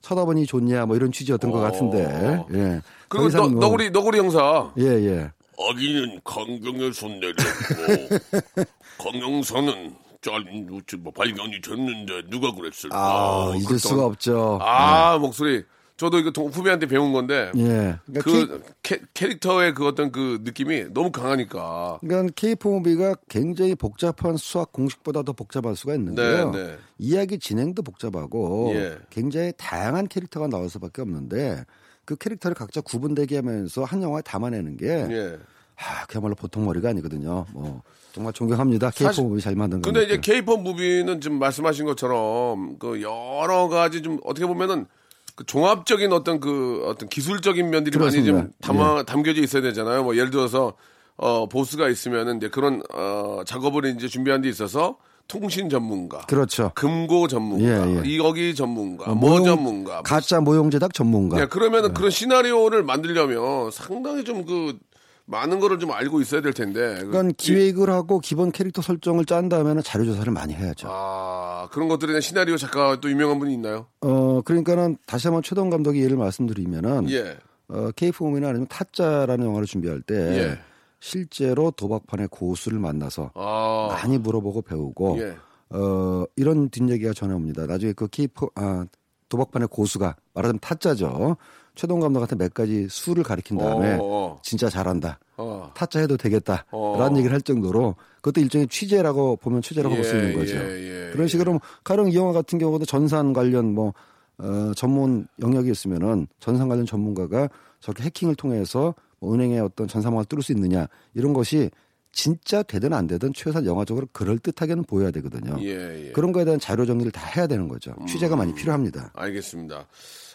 쳐다보니 0.00 0.46
좋냐 0.46 0.86
뭐 0.86 0.96
이런 0.96 1.12
취지였던 1.12 1.52
것 1.52 1.60
같은데. 1.60 2.44
예. 2.52 2.80
더 2.80 2.84
그리고 3.08 3.28
너, 3.28 3.48
뭐- 3.48 3.60
너구리 3.60 3.90
너구리 3.90 4.18
형사 4.18 4.72
예, 4.76 4.82
예. 4.86 5.30
아기는 5.58 6.20
강경에 6.24 6.92
손 6.92 7.20
내렸고 7.20 8.64
강경사는 8.98 9.94
짧은 10.22 10.66
뭐 11.00 11.12
발견이 11.12 11.60
됐는데 11.60 12.28
누가 12.30 12.52
그랬을까? 12.54 12.96
아, 12.96 13.52
잊을 13.56 13.78
수가 13.78 14.06
없죠. 14.06 14.58
아 14.62 15.18
목소리 15.18 15.64
저도 15.96 16.18
이거 16.18 16.30
동- 16.32 16.48
후배한테 16.48 16.86
배운 16.86 17.12
건데 17.12 17.52
예. 17.56 17.96
그러니까 18.04 18.22
그 18.22 18.62
캐, 18.82 19.00
캐릭터의 19.14 19.74
그 19.74 19.86
어떤 19.86 20.10
그 20.10 20.40
느낌이 20.42 20.86
너무 20.92 21.12
강하니까 21.12 21.98
그러니까 22.00 22.32
K-폼비가 22.34 23.14
굉장히 23.28 23.74
복잡한 23.76 24.36
수학 24.36 24.72
공식보다 24.72 25.22
더 25.22 25.32
복잡할 25.32 25.76
수가 25.76 25.94
있는데요. 25.94 26.50
네, 26.50 26.62
네. 26.66 26.76
이야기 26.98 27.38
진행도 27.38 27.82
복잡하고 27.82 28.72
예. 28.74 28.98
굉장히 29.10 29.52
다양한 29.56 30.08
캐릭터가 30.08 30.48
나올 30.48 30.68
수밖에 30.68 31.02
없는데 31.02 31.64
그 32.04 32.16
캐릭터를 32.16 32.54
각자 32.54 32.80
구분되게 32.80 33.36
하면서 33.36 33.84
한 33.84 34.02
영화에 34.02 34.22
담아내는 34.22 34.76
게 34.76 34.86
예. 34.88 35.38
아, 35.76 36.06
그야말로 36.06 36.34
보통 36.34 36.64
머리가 36.66 36.90
아니거든요. 36.90 37.46
뭐 37.52 37.82
정말 38.12 38.32
존경합니다. 38.32 38.90
사실- 38.92 39.22
K-폼이 39.24 39.40
잘 39.40 39.56
만든 39.56 39.82
거. 39.82 39.90
근데 39.90 40.04
이제 40.04 40.20
케이팝 40.20 40.60
무비는 40.62 41.20
지금 41.20 41.38
말씀하신 41.38 41.84
것처럼 41.86 42.78
그 42.78 43.02
여러 43.02 43.68
가지 43.68 44.02
좀 44.02 44.18
어떻게 44.24 44.46
보면은 44.46 44.86
그 45.34 45.44
종합적인 45.44 46.12
어떤 46.12 46.38
그 46.38 46.82
어떤 46.86 47.08
기술적인 47.08 47.68
면들이 47.70 47.98
많이 47.98 48.12
좀 48.24 48.24
그렇습니다. 48.24 48.56
담아 48.60 49.02
담겨져 49.02 49.42
있어야 49.42 49.62
되잖아요. 49.62 50.04
뭐 50.04 50.14
예를 50.16 50.30
들어서 50.30 50.74
어 51.16 51.48
보스가 51.48 51.88
있으면은 51.88 52.36
이제 52.36 52.48
그런 52.48 52.82
어 52.92 53.40
작업을 53.44 53.84
이제 53.86 54.06
준비한 54.06 54.42
데 54.42 54.48
있어서 54.48 54.98
통신 55.28 55.68
전문가, 55.70 56.20
그렇죠. 56.26 56.70
금고 56.74 57.28
전문가, 57.28 57.64
예, 57.88 57.96
예. 57.96 58.02
이거기 58.04 58.54
전문가, 58.54 59.06
뭐 59.14 59.30
모형- 59.38 59.44
전문가. 59.44 60.02
가짜 60.02 60.40
모형 60.40 60.70
제작 60.70 60.92
전문가. 60.94 61.40
예, 61.40 61.46
그러면은 61.46 61.92
그런 61.94 62.10
시나리오를 62.10 62.82
만들려면 62.82 63.70
상당히 63.70 64.24
좀 64.24 64.44
그 64.44 64.78
많은 65.26 65.58
거를 65.58 65.78
좀 65.78 65.90
알고 65.90 66.20
있어야 66.20 66.42
될 66.42 66.52
텐데. 66.52 66.96
그- 67.00 67.06
그러니까 67.08 67.34
기획을 67.38 67.88
하고 67.88 68.18
기본 68.20 68.52
캐릭터 68.52 68.82
설정을 68.82 69.24
짠 69.24 69.48
다음에는 69.48 69.82
자료 69.82 70.04
조사를 70.04 70.30
많이 70.30 70.52
해야죠. 70.52 70.86
아, 70.90 71.66
그런 71.72 71.88
것들에 71.88 72.08
대한 72.08 72.20
시나리오 72.20 72.58
작가 72.58 73.00
또 73.00 73.10
유명한 73.10 73.38
분이 73.38 73.54
있나요? 73.54 73.86
어 74.02 74.42
그러니까는 74.44 74.98
다시 75.06 75.28
한번 75.28 75.42
최동 75.42 75.70
감독의 75.70 76.02
예를 76.02 76.18
말씀드리면은 76.18 77.10
예. 77.10 77.38
어, 77.68 77.88
K-폼이나 77.96 78.48
아니면 78.50 78.66
타짜라는 78.68 79.46
영화를 79.46 79.66
준비할 79.66 80.02
때 80.02 80.14
예. 80.14 80.58
실제로 81.04 81.70
도박판의 81.70 82.28
고수를 82.28 82.78
만나서 82.78 83.30
아. 83.34 83.88
많이 83.90 84.16
물어보고 84.16 84.62
배우고 84.62 85.18
예. 85.20 85.36
어, 85.68 86.24
이런 86.34 86.70
뒷얘기가 86.70 87.12
전해옵니다. 87.12 87.66
나중에 87.66 87.92
그 87.92 88.08
K-폼 88.08 88.48
아, 88.54 88.86
도박판의 89.28 89.68
고수가 89.68 90.16
말하자면 90.32 90.60
타짜죠. 90.60 91.36
최동 91.74 92.00
감독한테 92.00 92.36
몇 92.36 92.54
가지 92.54 92.88
수를 92.88 93.22
가리킨 93.22 93.58
다음에 93.58 93.96
어, 93.96 93.98
어. 94.00 94.40
진짜 94.42 94.70
잘한다. 94.70 95.18
어. 95.36 95.70
타짜 95.74 96.00
해도 96.00 96.16
되겠다. 96.16 96.64
어. 96.70 96.96
라는 96.98 97.18
얘기를 97.18 97.34
할 97.34 97.42
정도로 97.42 97.96
그것도 98.22 98.40
일종의 98.40 98.68
취재라고 98.68 99.36
보면 99.36 99.60
취재라고 99.60 99.96
볼수 99.96 100.16
예, 100.16 100.20
있는 100.20 100.38
거죠. 100.38 100.56
예, 100.56 101.08
예, 101.08 101.10
그런 101.12 101.28
식으로 101.28 101.52
뭐 101.52 101.60
가령 101.82 102.10
이 102.10 102.16
영화 102.16 102.32
같은 102.32 102.58
경우도 102.58 102.86
전산 102.86 103.34
관련 103.34 103.74
뭐 103.74 103.92
어, 104.38 104.72
전문 104.74 105.26
영역이 105.42 105.70
있으면은 105.70 106.28
전산 106.40 106.70
관련 106.70 106.86
전문가가 106.86 107.50
저렇게 107.80 108.04
해킹을 108.04 108.36
통해서 108.36 108.94
뭐 109.13 109.13
은행의 109.32 109.60
어떤 109.60 109.88
전산망을 109.88 110.24
뚫을 110.26 110.42
수 110.42 110.52
있느냐 110.52 110.86
이런 111.14 111.32
것이 111.32 111.70
진짜 112.12 112.62
되든 112.62 112.92
안 112.92 113.06
되든 113.08 113.32
최소한 113.34 113.66
영화적으로 113.66 114.06
그럴 114.12 114.38
듯하게는 114.38 114.84
보여야 114.84 115.10
되거든요. 115.10 115.56
예, 115.60 116.08
예. 116.08 116.12
그런 116.12 116.30
거에 116.32 116.44
대한 116.44 116.60
자료 116.60 116.86
정리를 116.86 117.10
다 117.10 117.26
해야 117.26 117.46
되는 117.48 117.66
거죠. 117.66 117.92
취재가 118.06 118.36
많이 118.36 118.54
필요합니다. 118.54 119.10
알겠습니다. 119.14 119.88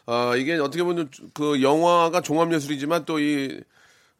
아, 0.06 0.36
이게 0.36 0.56
어떻게 0.56 0.84
보면 0.84 1.10
그 1.34 1.62
영화가 1.62 2.20
종합 2.22 2.52
예술이지만 2.52 3.06
또 3.06 3.20
이, 3.20 3.62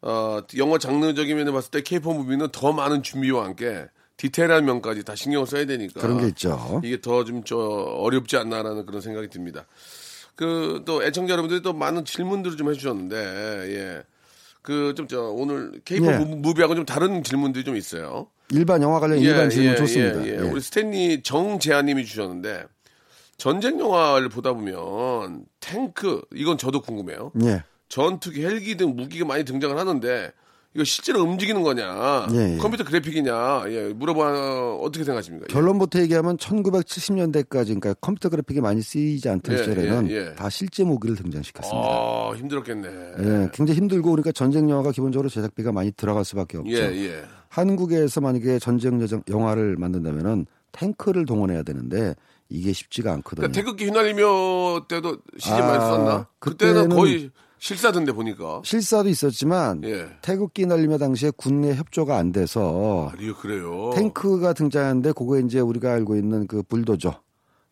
어, 0.00 0.40
영화 0.56 0.78
장르적인 0.78 1.36
면에 1.36 1.50
봤을 1.50 1.70
때 1.70 1.82
케이팝 1.82 2.14
무비는 2.16 2.48
더 2.52 2.72
많은 2.72 3.02
준비와 3.02 3.44
함께 3.44 3.84
디테일한 4.16 4.64
면까지 4.64 5.04
다 5.04 5.14
신경을 5.14 5.46
써야 5.46 5.66
되니까. 5.66 6.00
그런 6.00 6.18
게 6.20 6.28
있죠. 6.28 6.80
이게 6.84 7.00
더 7.00 7.24
좀 7.24 7.42
저 7.44 7.56
어렵지 7.58 8.36
않나라는 8.38 8.86
그런 8.86 9.02
생각이 9.02 9.28
듭니다. 9.28 9.66
그 10.34 10.82
또 10.86 11.02
애청자 11.04 11.32
여러분들이 11.32 11.60
또 11.60 11.74
많은 11.74 12.06
질문들을 12.06 12.56
좀 12.56 12.70
해주셨는데, 12.70 13.16
예. 13.74 14.02
그 14.62 14.94
좀 14.94 15.06
저 15.08 15.22
오늘 15.22 15.80
케이팝 15.84 16.20
예. 16.20 16.24
무비하고 16.24 16.74
좀 16.74 16.84
다른 16.84 17.22
질문들이 17.22 17.64
좀 17.64 17.76
있어요. 17.76 18.28
일반 18.50 18.82
영화 18.82 19.00
관련 19.00 19.18
일반 19.18 19.48
질문 19.50 19.76
좋습니다. 19.76 20.26
예, 20.26 20.30
예. 20.30 20.34
예. 20.34 20.38
우리 20.38 20.60
스탠리 20.60 21.22
정재아님이 21.22 22.04
주셨는데 22.04 22.64
전쟁 23.36 23.80
영화를 23.80 24.28
보다 24.28 24.52
보면 24.52 25.46
탱크 25.60 26.20
이건 26.34 26.58
저도 26.58 26.82
궁금해요. 26.82 27.32
예. 27.44 27.62
전투기, 27.88 28.44
헬기 28.44 28.76
등 28.76 28.94
무기가 28.94 29.24
많이 29.24 29.44
등장을 29.44 29.76
하는데 29.76 30.32
이거 30.74 30.84
실제로 30.84 31.22
움직이는 31.22 31.62
거냐? 31.62 32.28
예, 32.32 32.54
예. 32.54 32.56
컴퓨터 32.58 32.84
그래픽이냐? 32.84 33.64
예, 33.70 33.88
물어봐 33.92 34.76
어떻게 34.76 35.04
생각하십니까? 35.04 35.46
예. 35.50 35.52
결론부터 35.52 35.98
얘기하면 36.00 36.36
1970년대까지 36.36 37.64
그러니까 37.66 37.94
컴퓨터 37.94 38.28
그래픽이 38.28 38.60
많이 38.60 38.80
쓰이지 38.80 39.28
않던 39.28 39.52
예, 39.54 39.58
시절에는 39.58 40.10
예, 40.10 40.14
예. 40.14 40.34
다 40.34 40.48
실제 40.48 40.84
무기를 40.84 41.16
등장시켰습니다. 41.16 41.88
아 41.88 42.32
힘들었겠네. 42.36 42.88
예, 42.88 43.48
굉장히 43.52 43.78
힘들고 43.78 44.10
그러니까 44.10 44.30
전쟁 44.30 44.70
영화가 44.70 44.92
기본적으로 44.92 45.28
제작비가 45.28 45.72
많이 45.72 45.90
들어갈 45.90 46.24
수밖에 46.24 46.58
없죠. 46.58 46.70
한국에서 47.48 48.20
만약에 48.20 48.60
전쟁 48.60 49.00
여정- 49.00 49.24
영화를 49.28 49.76
만든다면은 49.76 50.46
탱크를 50.70 51.24
동원해야 51.26 51.64
되는데 51.64 52.14
이게 52.48 52.72
쉽지가 52.72 53.10
않거든요. 53.14 53.48
그러니까 53.48 53.60
태극기 53.60 53.86
휘날리며 53.86 54.86
때도 54.88 55.16
CG 55.36 55.52
아, 55.54 55.66
많이 55.66 55.80
썼나? 55.80 56.26
그때는 56.38 56.88
그때는- 56.90 56.96
거의 56.96 57.30
실사던데 57.60 58.12
보니까. 58.12 58.62
실사도 58.64 59.08
있었지만 59.10 59.84
예. 59.84 60.08
태극기 60.22 60.66
날리며 60.66 60.98
당시에 60.98 61.30
군내 61.36 61.74
협조가 61.74 62.16
안 62.16 62.32
돼서 62.32 63.10
아니요, 63.12 63.34
그래요. 63.36 63.90
탱크가 63.94 64.54
등장하는데 64.54 65.12
그거 65.12 65.38
이제 65.38 65.60
우리가 65.60 65.92
알고 65.92 66.16
있는 66.16 66.46
그 66.46 66.62
불도저 66.62 67.20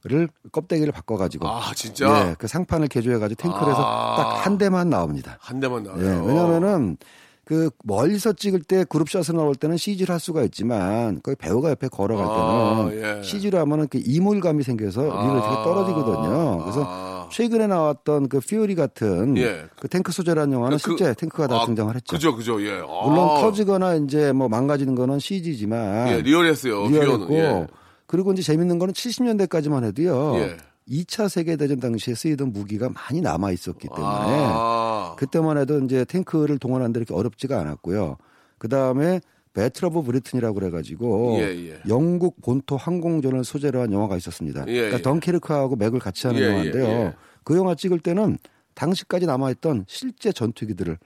를 0.05 0.29
껍데기를 0.53 0.92
바꿔가지고 0.92 1.48
아, 1.48 1.72
진짜? 1.74 2.29
예, 2.31 2.37
그 2.38 2.46
상판을 2.46 2.87
개조해가지고 2.87 3.42
탱크를 3.42 3.72
해서 3.72 3.83
아. 3.85 4.16
딱한 4.16 4.57
대만 4.57 4.88
나옵니다. 4.88 5.37
한 5.40 5.59
대만 5.59 5.85
예, 5.85 5.88
나와요. 5.88 6.24
왜냐면은 6.24 6.96
그 7.44 7.70
멀리서 7.83 8.35
찍을 8.35 8.61
때 8.62 8.85
그룹샷을 8.85 9.35
나올 9.35 9.57
때는 9.57 9.77
CG를 9.77 10.12
할 10.12 10.20
수가 10.20 10.44
있지만 10.44 11.20
거기 11.20 11.35
배우가 11.35 11.70
옆에 11.70 11.88
걸어갈 11.88 12.27
아, 12.29 12.88
때는 12.90 13.18
예. 13.18 13.22
CG로 13.24 13.59
하면은 13.59 13.88
그 13.88 14.01
이물감이 14.05 14.62
생겨서 14.62 15.01
리얼이 15.03 15.40
되게 15.40 15.55
떨어지거든요. 15.64 16.59
그래서 16.62 16.85
아. 16.87 17.07
최근에 17.30 17.66
나왔던 17.66 18.28
그 18.28 18.40
퓨리 18.40 18.74
같은 18.74 19.36
예. 19.38 19.64
그 19.80 19.88
탱크 19.88 20.12
소재라는 20.12 20.52
영화는 20.52 20.78
그- 20.78 20.90
실제 20.96 21.14
탱크가 21.14 21.46
다 21.46 21.62
아, 21.62 21.66
등장을 21.66 21.94
했죠. 21.94 22.14
그죠, 22.16 22.34
그죠, 22.36 22.62
예. 22.64 22.72
아. 22.80 23.06
물론 23.08 23.40
터지거나 23.40 23.94
이제 23.96 24.32
뭐 24.32 24.48
망가지는 24.48 24.94
거는 24.94 25.18
CG지만 25.18 26.08
예, 26.08 26.20
리얼했어요. 26.22 26.88
리얼했고. 26.88 27.34
예. 27.34 27.66
그리고 28.06 28.32
이제 28.32 28.42
재밌는 28.42 28.78
거는 28.78 28.94
70년대까지만 28.94 29.84
해도요. 29.84 30.36
예. 30.36 30.56
2차 30.90 31.28
세계 31.28 31.56
대전 31.56 31.80
당시에 31.80 32.14
쓰이던 32.14 32.52
무기가 32.52 32.88
많이 32.88 33.20
남아 33.20 33.50
있었기 33.52 33.88
때문에 33.94 34.04
아. 34.10 35.14
그때만 35.18 35.58
해도 35.58 35.78
이제 35.80 36.04
탱크를 36.06 36.58
동원하는데 36.58 36.98
이렇게 36.98 37.12
어렵지가 37.14 37.60
않았고요. 37.60 38.16
그 38.56 38.68
다음에 38.68 39.20
Battle 39.54 39.87
of 39.87 40.02
Britain이라고 40.02 40.54
그래가지고 40.54 41.38
예, 41.40 41.70
예. 41.70 41.78
영국 41.88 42.40
본토 42.42 42.76
항공전을 42.76 43.44
소재로 43.44 43.80
한 43.80 43.92
영화가 43.92 44.16
있었습니다. 44.16 44.64
예, 44.68 44.74
그러니까 44.74 44.98
예. 44.98 45.02
덩케르크하고 45.02 45.76
맥을 45.76 45.98
같이 45.98 46.26
하는 46.26 46.40
예, 46.40 46.46
영화인데요. 46.46 46.84
예, 46.84 46.90
예. 46.90 47.14
그 47.44 47.56
영화 47.56 47.74
찍을 47.74 48.00
때는 48.00 48.38
당시까지 48.74 49.26
남아있던 49.26 49.87
실제 49.88 50.32
전투기들을 50.32 50.98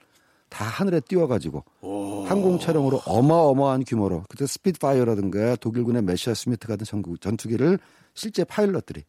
다 0.49 0.65
하늘에 0.65 0.99
띄워가지고 0.99 1.63
항공 2.27 2.59
촬영으로 2.59 3.01
어마어마한 3.05 3.85
규모로 3.85 4.23
그때 4.29 4.45
스핏파이어라든가 4.45 5.55
독일군의 5.55 6.03
메서슈미트 6.03 6.67
같은 6.67 6.85
전투기를 7.19 7.79
실제 8.13 8.43
파일럿들이 8.43 9.03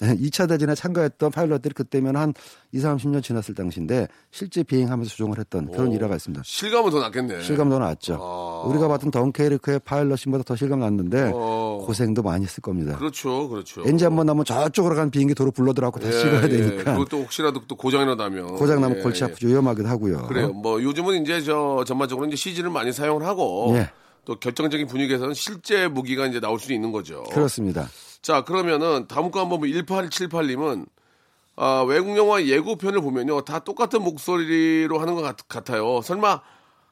2차 0.00 0.48
대전에 0.48 0.74
참가했던 0.74 1.30
파일럿들이 1.32 1.74
그때면 1.74 2.16
한 2.16 2.32
2, 2.72 2.78
30년 2.78 3.22
지났을 3.22 3.54
당시인데 3.54 4.06
실제 4.30 4.62
비행하면서 4.62 5.10
조종을 5.10 5.38
했던 5.38 5.70
그런 5.70 5.92
일화가 5.92 6.14
있습니다. 6.14 6.42
실감은 6.44 6.90
더 6.90 7.00
낫겠네. 7.00 7.42
실감도 7.42 7.78
났죠. 7.78 8.18
아. 8.20 8.62
우리가 8.68 8.88
봤던 8.88 9.10
덩케르크의 9.10 9.80
파일럿신보다 9.80 10.44
더 10.44 10.54
실감 10.56 10.80
났는데 10.80 11.32
어. 11.34 11.82
고생도 11.84 12.22
많이 12.22 12.44
했을 12.44 12.60
겁니다. 12.60 12.96
그렇죠, 12.96 13.48
그렇죠. 13.48 13.82
엔진 13.86 14.06
한번 14.06 14.26
나면 14.26 14.44
저쪽으로 14.44 14.94
간 14.94 15.10
비행기 15.10 15.34
도로 15.34 15.50
불러들어갖고 15.50 16.00
다시 16.00 16.18
찍어야 16.20 16.48
되니까 16.48 16.92
그것도 16.92 17.18
혹시라도 17.22 17.62
또 17.66 17.74
고장이 17.74 18.14
나면. 18.14 18.56
고장 18.56 18.80
나면 18.80 18.98
예, 18.98 19.02
골치 19.02 19.24
예. 19.24 19.26
아프죠. 19.26 19.48
위험하기도 19.48 19.88
하고요. 19.88 20.26
그래요. 20.28 20.52
뭐 20.52 20.82
요즘은 20.82 21.22
이제 21.22 21.40
저 21.42 21.84
전반적으로 21.86 22.26
이제 22.26 22.36
CG를 22.36 22.70
많이 22.70 22.92
사용을 22.92 23.26
하고 23.26 23.74
예. 23.76 23.90
또 24.24 24.38
결정적인 24.38 24.86
분위기에서는 24.86 25.34
실제 25.34 25.88
무기가 25.88 26.26
이제 26.26 26.38
나올 26.38 26.60
수 26.60 26.72
있는 26.72 26.92
거죠. 26.92 27.24
그렇습니다. 27.32 27.88
자, 28.22 28.42
그러면은 28.44 29.06
다음 29.08 29.30
거 29.30 29.40
한번 29.40 29.60
1878님은 29.60 30.86
아, 31.56 31.84
외국 31.88 32.16
영화 32.16 32.42
예고편을 32.42 33.00
보면요. 33.00 33.40
다 33.42 33.58
똑같은 33.60 34.02
목소리로 34.02 34.98
하는 35.00 35.14
것 35.16 35.22
같, 35.48 35.70
아요 35.70 36.00
설마 36.02 36.40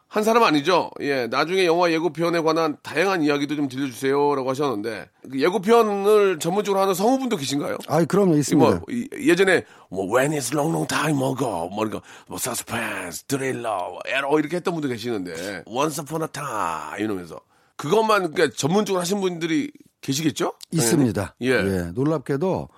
한 0.09 0.23
사람 0.25 0.43
아니죠? 0.45 0.91
예, 1.01 1.27
나중에 1.27 1.67
영화 1.67 1.91
예고편에 1.91 2.41
관한 2.41 2.77
다양한 2.83 3.23
이야기도 3.23 3.55
좀 3.57 3.69
들려주세요라고 3.69 4.49
하셨는데 4.51 5.09
그 5.31 5.41
예고편을 5.41 6.39
전문적으로 6.39 6.81
하는 6.81 6.95
성우분도 6.95 7.37
계신가요? 7.37 7.79
아, 7.89 8.05
그럼요 8.05 8.37
있습니다. 8.37 8.71
뭐 8.71 8.81
이- 8.89 9.09
예전에 9.21 9.65
뭐 9.91 10.07
When 10.17 10.33
is 10.33 10.53
long 10.55 10.73
long 10.73 10.89
time 10.89 11.19
ago 11.23 11.69
뭐 11.73 11.87
이거 11.87 12.01
뭐 12.29 12.37
서스펜스, 12.41 13.25
스릴러, 13.27 13.99
에러 14.07 14.39
이렇게 14.39 14.57
했던 14.57 14.75
분도 14.75 14.89
계시는데 14.89 15.65
Once 15.67 16.01
upon 16.03 16.23
a 16.23 16.29
time 16.29 17.05
이러면서 17.05 17.41
그것만 17.77 18.33
그러니까 18.33 18.57
전문적으로 18.57 19.01
하신 19.01 19.21
분들이 19.21 19.71
계시겠죠? 20.07 20.53
있습니다. 20.71 21.35
예. 21.43 21.49
예, 21.51 21.91
놀랍게도 21.95 22.69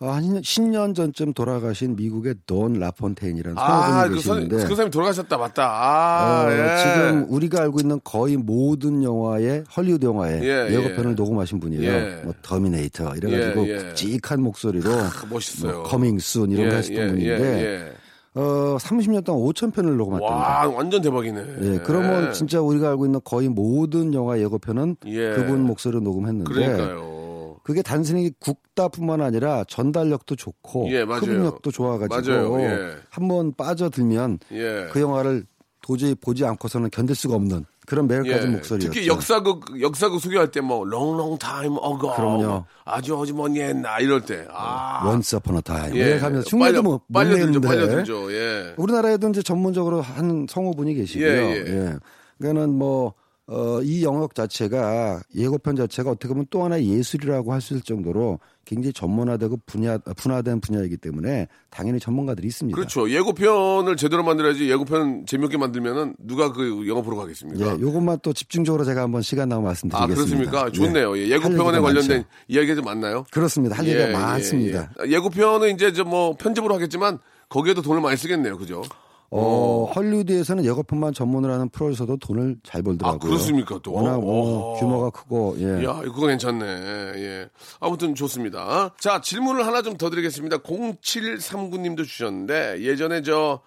어, 0.00 0.10
한 0.10 0.22
10년 0.40 0.94
전쯤 0.94 1.32
돌아가신 1.32 1.96
미국의 1.96 2.34
돈 2.46 2.74
라폰테인이라는 2.74 3.56
아, 3.56 4.08
성우분이 4.08 4.14
그, 4.16 4.20
선, 4.20 4.36
그 4.36 4.48
계시는데 4.48 4.74
사람이 4.74 4.90
돌아가셨다 4.90 5.38
맞다. 5.38 5.64
아, 5.64 6.44
어, 6.44 6.52
예. 6.52 6.82
지금 6.82 7.26
우리가 7.28 7.62
알고 7.62 7.80
있는 7.80 8.00
거의 8.04 8.36
모든 8.36 9.02
영화의 9.02 9.64
헐리우드 9.74 10.04
영화의 10.04 10.42
예, 10.42 10.68
예, 10.70 10.76
고편을 10.76 11.12
예. 11.12 11.14
녹음하신 11.14 11.60
분이에요. 11.60 11.90
예. 11.90 12.20
뭐 12.24 12.34
터미네이터 12.42 13.14
이래가지고 13.16 13.66
예, 13.68 13.72
예. 13.72 13.78
굵직한 13.78 14.42
목소리로 14.42 14.90
멋있어요. 15.30 15.84
Coming 15.84 16.18
soon 16.18 16.50
이런 16.50 16.68
거 16.68 16.76
하시던 16.76 17.08
분인데 17.08 17.64
예. 17.64 18.03
어, 18.34 18.76
30년 18.78 19.24
동안 19.24 19.42
5천 19.48 19.72
편을 19.72 19.96
녹음했답니다. 19.96 20.36
와, 20.36 20.66
완전 20.68 21.00
대박이네. 21.00 21.40
예, 21.60 21.78
그러면 21.84 22.32
진짜 22.32 22.60
우리가 22.60 22.88
알고 22.90 23.06
있는 23.06 23.20
거의 23.22 23.48
모든 23.48 24.12
영화 24.12 24.38
예고편은 24.38 24.96
예. 25.06 25.34
그분 25.34 25.62
목소리로 25.62 26.00
녹음했는데 26.00 26.52
그러니까요. 26.52 27.56
그게 27.62 27.80
단순히 27.80 28.30
굵다뿐만 28.40 29.20
아니라 29.22 29.64
전달력도 29.68 30.36
좋고 30.36 30.90
예. 30.90 31.02
흡입력도 31.02 31.70
좋아가지고 31.70 32.60
예. 32.60 32.96
한번 33.08 33.54
빠져들면 33.54 34.40
예. 34.52 34.88
그 34.92 35.00
영화를 35.00 35.44
도저히 35.80 36.14
보지 36.14 36.44
않고서는 36.44 36.90
견딜 36.90 37.14
수가 37.14 37.34
없는 37.34 37.64
그런 37.86 38.06
매력 38.08 38.26
가진 38.28 38.52
목소리였죠. 38.52 38.86
예. 38.86 38.90
특히 38.94 39.06
역사극 39.08 39.80
역사극 39.80 40.20
소개할 40.20 40.50
때 40.50 40.60
뭐 40.60 40.84
long 40.84 41.11
long 41.11 41.38
time 41.38 41.76
ago 41.78 42.14
그럼요. 42.16 42.64
아주 42.84 43.20
아주 43.20 43.34
먼 43.34 43.54
옛날 43.56 44.00
이럴 44.02 44.22
때 44.22 44.46
아. 44.50 45.06
Once 45.06 45.36
Upon 45.36 45.56
a 45.58 45.62
Time 45.62 45.98
예. 46.00 46.16
하면서 46.18 46.48
흉내도 46.48 46.82
뭐못 46.82 47.02
빨려 47.12 47.30
들죠. 47.30 47.46
내는데 47.46 47.68
빨려 47.68 47.88
들죠. 47.88 48.32
예. 48.32 48.74
우리나라에도 48.76 49.28
이제 49.28 49.42
전문적으로 49.42 50.00
한 50.00 50.46
성우분이 50.48 50.94
계시고요. 50.94 51.26
예, 51.28 51.32
예. 51.32 51.64
예. 51.66 51.96
그러니까는 52.38 52.74
뭐, 52.74 53.14
어, 53.46 53.82
이 53.82 54.02
영역 54.02 54.34
자체가 54.34 55.20
예고편 55.34 55.76
자체가 55.76 56.10
어떻게 56.10 56.28
보면 56.28 56.46
또 56.48 56.64
하나의 56.64 56.88
예술이라고 56.88 57.52
할 57.52 57.60
수 57.60 57.74
있을 57.74 57.82
정도로 57.82 58.40
굉장히 58.64 58.92
전문화되고 58.92 59.60
분야, 59.66 59.98
분화된 59.98 60.60
분야이기 60.60 60.96
때문에 60.96 61.48
당연히 61.70 61.98
전문가들이 62.00 62.46
있습니다. 62.46 62.74
그렇죠. 62.76 63.08
예고편을 63.10 63.96
제대로 63.96 64.22
만들어야지 64.22 64.70
예고편 64.70 65.26
재미없게 65.26 65.58
만들면은 65.58 66.16
누가 66.18 66.52
그 66.52 66.86
영화 66.88 67.02
보러 67.02 67.16
가겠습니까? 67.18 67.64
예, 67.64 67.80
요것만 67.80 68.18
또 68.22 68.32
집중적으로 68.32 68.84
제가 68.84 69.02
한번 69.02 69.22
시간 69.22 69.48
나고 69.48 69.62
아, 69.62 69.66
말씀드리겠습니다. 69.66 70.14
그렇습니까? 70.14 70.70
좋네요. 70.70 71.16
예. 71.18 71.22
할 71.22 71.32
얘기가 71.32 71.48
예고편에 71.48 71.80
관련된 71.80 72.16
많죠. 72.18 72.28
이야기가 72.48 72.74
좀 72.76 72.84
많나요? 72.84 73.24
그렇습니다. 73.30 73.76
할 73.76 73.86
얘기가 73.86 74.18
많습니다. 74.18 74.90
예. 75.06 75.12
예 75.12 75.18
고편은 75.18 75.74
이제 75.74 75.92
저뭐 75.92 76.36
편집으로 76.36 76.74
하겠지만 76.74 77.18
거기에도 77.48 77.82
돈을 77.82 78.00
많이 78.00 78.16
쓰겠네요. 78.16 78.56
그죠? 78.58 78.82
어, 79.30 79.90
헐리우드에서는 79.96 80.64
예고편만 80.64 81.12
전문으로 81.12 81.52
하는 81.54 81.68
프로듀서도 81.68 82.18
돈을 82.18 82.56
잘 82.62 82.82
벌더라고요. 82.82 83.16
아, 83.16 83.18
그렇습니까, 83.18 83.78
또? 83.82 83.92
워낙 83.92 84.20
뭐 84.20 84.74
오. 84.74 84.78
규모가 84.78 85.10
크고, 85.10 85.56
예. 85.58 85.84
야, 85.84 85.94
그거 86.00 86.26
괜찮네. 86.28 86.64
예. 86.64 87.48
아무튼 87.80 88.14
좋습니다. 88.14 88.94
자, 89.00 89.20
질문을 89.20 89.66
하나 89.66 89.82
좀 89.82 89.96
더 89.96 90.10
드리겠습니다. 90.10 90.58
0739님도 90.58 92.04
주셨는데, 92.04 92.82
예전에 92.82 93.22
저, 93.22 93.60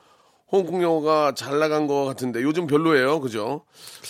홍콩 0.49 0.81
영화가 0.81 1.33
잘 1.35 1.59
나간 1.59 1.87
것 1.87 2.05
같은데, 2.05 2.41
요즘 2.43 2.67
별로예요. 2.67 3.19
그죠? 3.19 3.61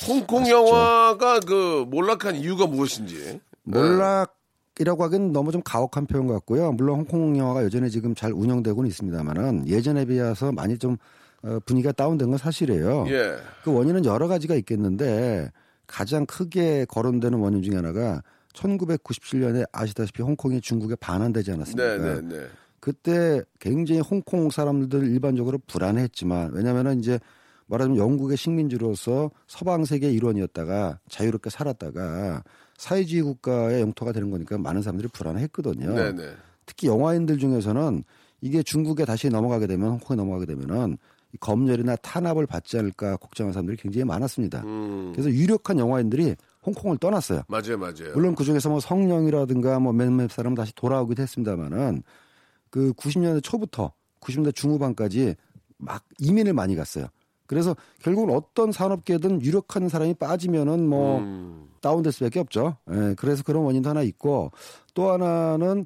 홍콩 0.07 0.47
영화가 0.47 1.39
그, 1.39 1.85
몰락한 1.89 2.35
이유가 2.35 2.67
무엇인지. 2.67 3.39
몰락 3.63 4.35
이라고 4.79 5.03
하기엔 5.05 5.31
너무 5.33 5.51
좀 5.51 5.61
가혹한 5.63 6.05
표현 6.05 6.27
같고요. 6.27 6.71
물론 6.73 6.97
홍콩 6.99 7.35
영화가 7.35 7.63
여전히 7.63 7.89
지금 7.89 8.13
잘 8.13 8.31
운영되고는 8.31 8.87
있습니다만은 8.89 9.67
예전에 9.67 10.05
비해서 10.05 10.51
많이 10.51 10.77
좀 10.77 10.97
어, 11.43 11.59
분위기가 11.65 11.91
다운된 11.91 12.29
건 12.29 12.37
사실이에요. 12.37 13.05
예. 13.09 13.35
그 13.63 13.73
원인은 13.73 14.05
여러 14.05 14.27
가지가 14.27 14.55
있겠는데 14.55 15.51
가장 15.85 16.25
크게 16.25 16.85
거론되는 16.85 17.37
원인 17.39 17.61
중에 17.61 17.75
하나가 17.75 18.21
1997년에 18.53 19.65
아시다시피 19.71 20.23
홍콩이 20.23 20.61
중국에 20.61 20.95
반환되지 20.95 21.51
않았습니까? 21.51 21.97
네, 21.97 22.21
네, 22.21 22.21
네. 22.21 22.47
그때 22.79 23.41
굉장히 23.59 24.01
홍콩 24.01 24.49
사람들 24.49 25.07
일반적으로 25.07 25.59
불안해했지만 25.67 26.51
왜냐하면 26.53 26.99
이제 26.99 27.19
말하자면 27.67 27.97
영국의 27.97 28.37
식민지로서 28.37 29.31
서방 29.47 29.85
세계 29.85 30.09
일원이었다가 30.09 30.99
자유롭게 31.09 31.49
살았다가 31.49 32.43
사회주의 32.77 33.21
국가의 33.23 33.81
영토가 33.81 34.11
되는 34.11 34.31
거니까 34.31 34.57
많은 34.57 34.81
사람들이 34.81 35.09
불안해했거든요. 35.09 35.93
네, 35.93 36.11
네. 36.13 36.31
특히 36.65 36.87
영화인들 36.87 37.37
중에서는 37.39 38.03
이게 38.41 38.63
중국에 38.63 39.05
다시 39.05 39.29
넘어가게 39.29 39.67
되면 39.67 39.91
홍콩에 39.91 40.15
넘어가게 40.15 40.45
되면은 40.45 40.93
이 40.93 40.97
검열이나 41.39 41.95
탄압을 41.97 42.45
받지 42.45 42.77
않을까 42.77 43.17
걱정하는 43.17 43.53
사람들이 43.53 43.77
굉장히 43.77 44.05
많았습니다. 44.05 44.63
음, 44.63 45.11
그래서 45.13 45.29
유력한 45.29 45.79
영화인들이 45.79 46.35
홍콩을 46.65 46.97
떠났어요. 46.97 47.43
맞아요, 47.47 47.77
맞아요. 47.77 48.13
물론 48.13 48.35
그 48.35 48.43
중에서 48.43 48.69
뭐 48.69 48.79
성령이라든가 48.79 49.79
뭐 49.79 49.93
몇몇 49.93 50.29
사람 50.29 50.51
은 50.53 50.55
다시 50.55 50.73
돌아오기도 50.75 51.21
했습니다만은 51.21 52.03
그 52.69 52.93
90년대 52.93 53.43
초부터 53.43 53.93
90년대 54.21 54.53
중후반까지 54.55 55.35
막 55.77 56.03
이민을 56.19 56.53
많이 56.53 56.75
갔어요. 56.75 57.07
그래서 57.45 57.75
결국은 58.01 58.35
어떤 58.35 58.71
산업계든 58.71 59.41
유력한 59.41 59.87
사람이 59.87 60.15
빠지면은 60.15 60.87
뭐 60.87 61.19
음, 61.19 61.69
다운될 61.81 62.11
수밖에 62.11 62.39
없죠. 62.39 62.75
예, 62.91 63.15
그래서 63.17 63.41
그런 63.43 63.63
원인도 63.63 63.89
하나 63.89 64.01
있고 64.01 64.51
또 64.93 65.11
하나는 65.11 65.85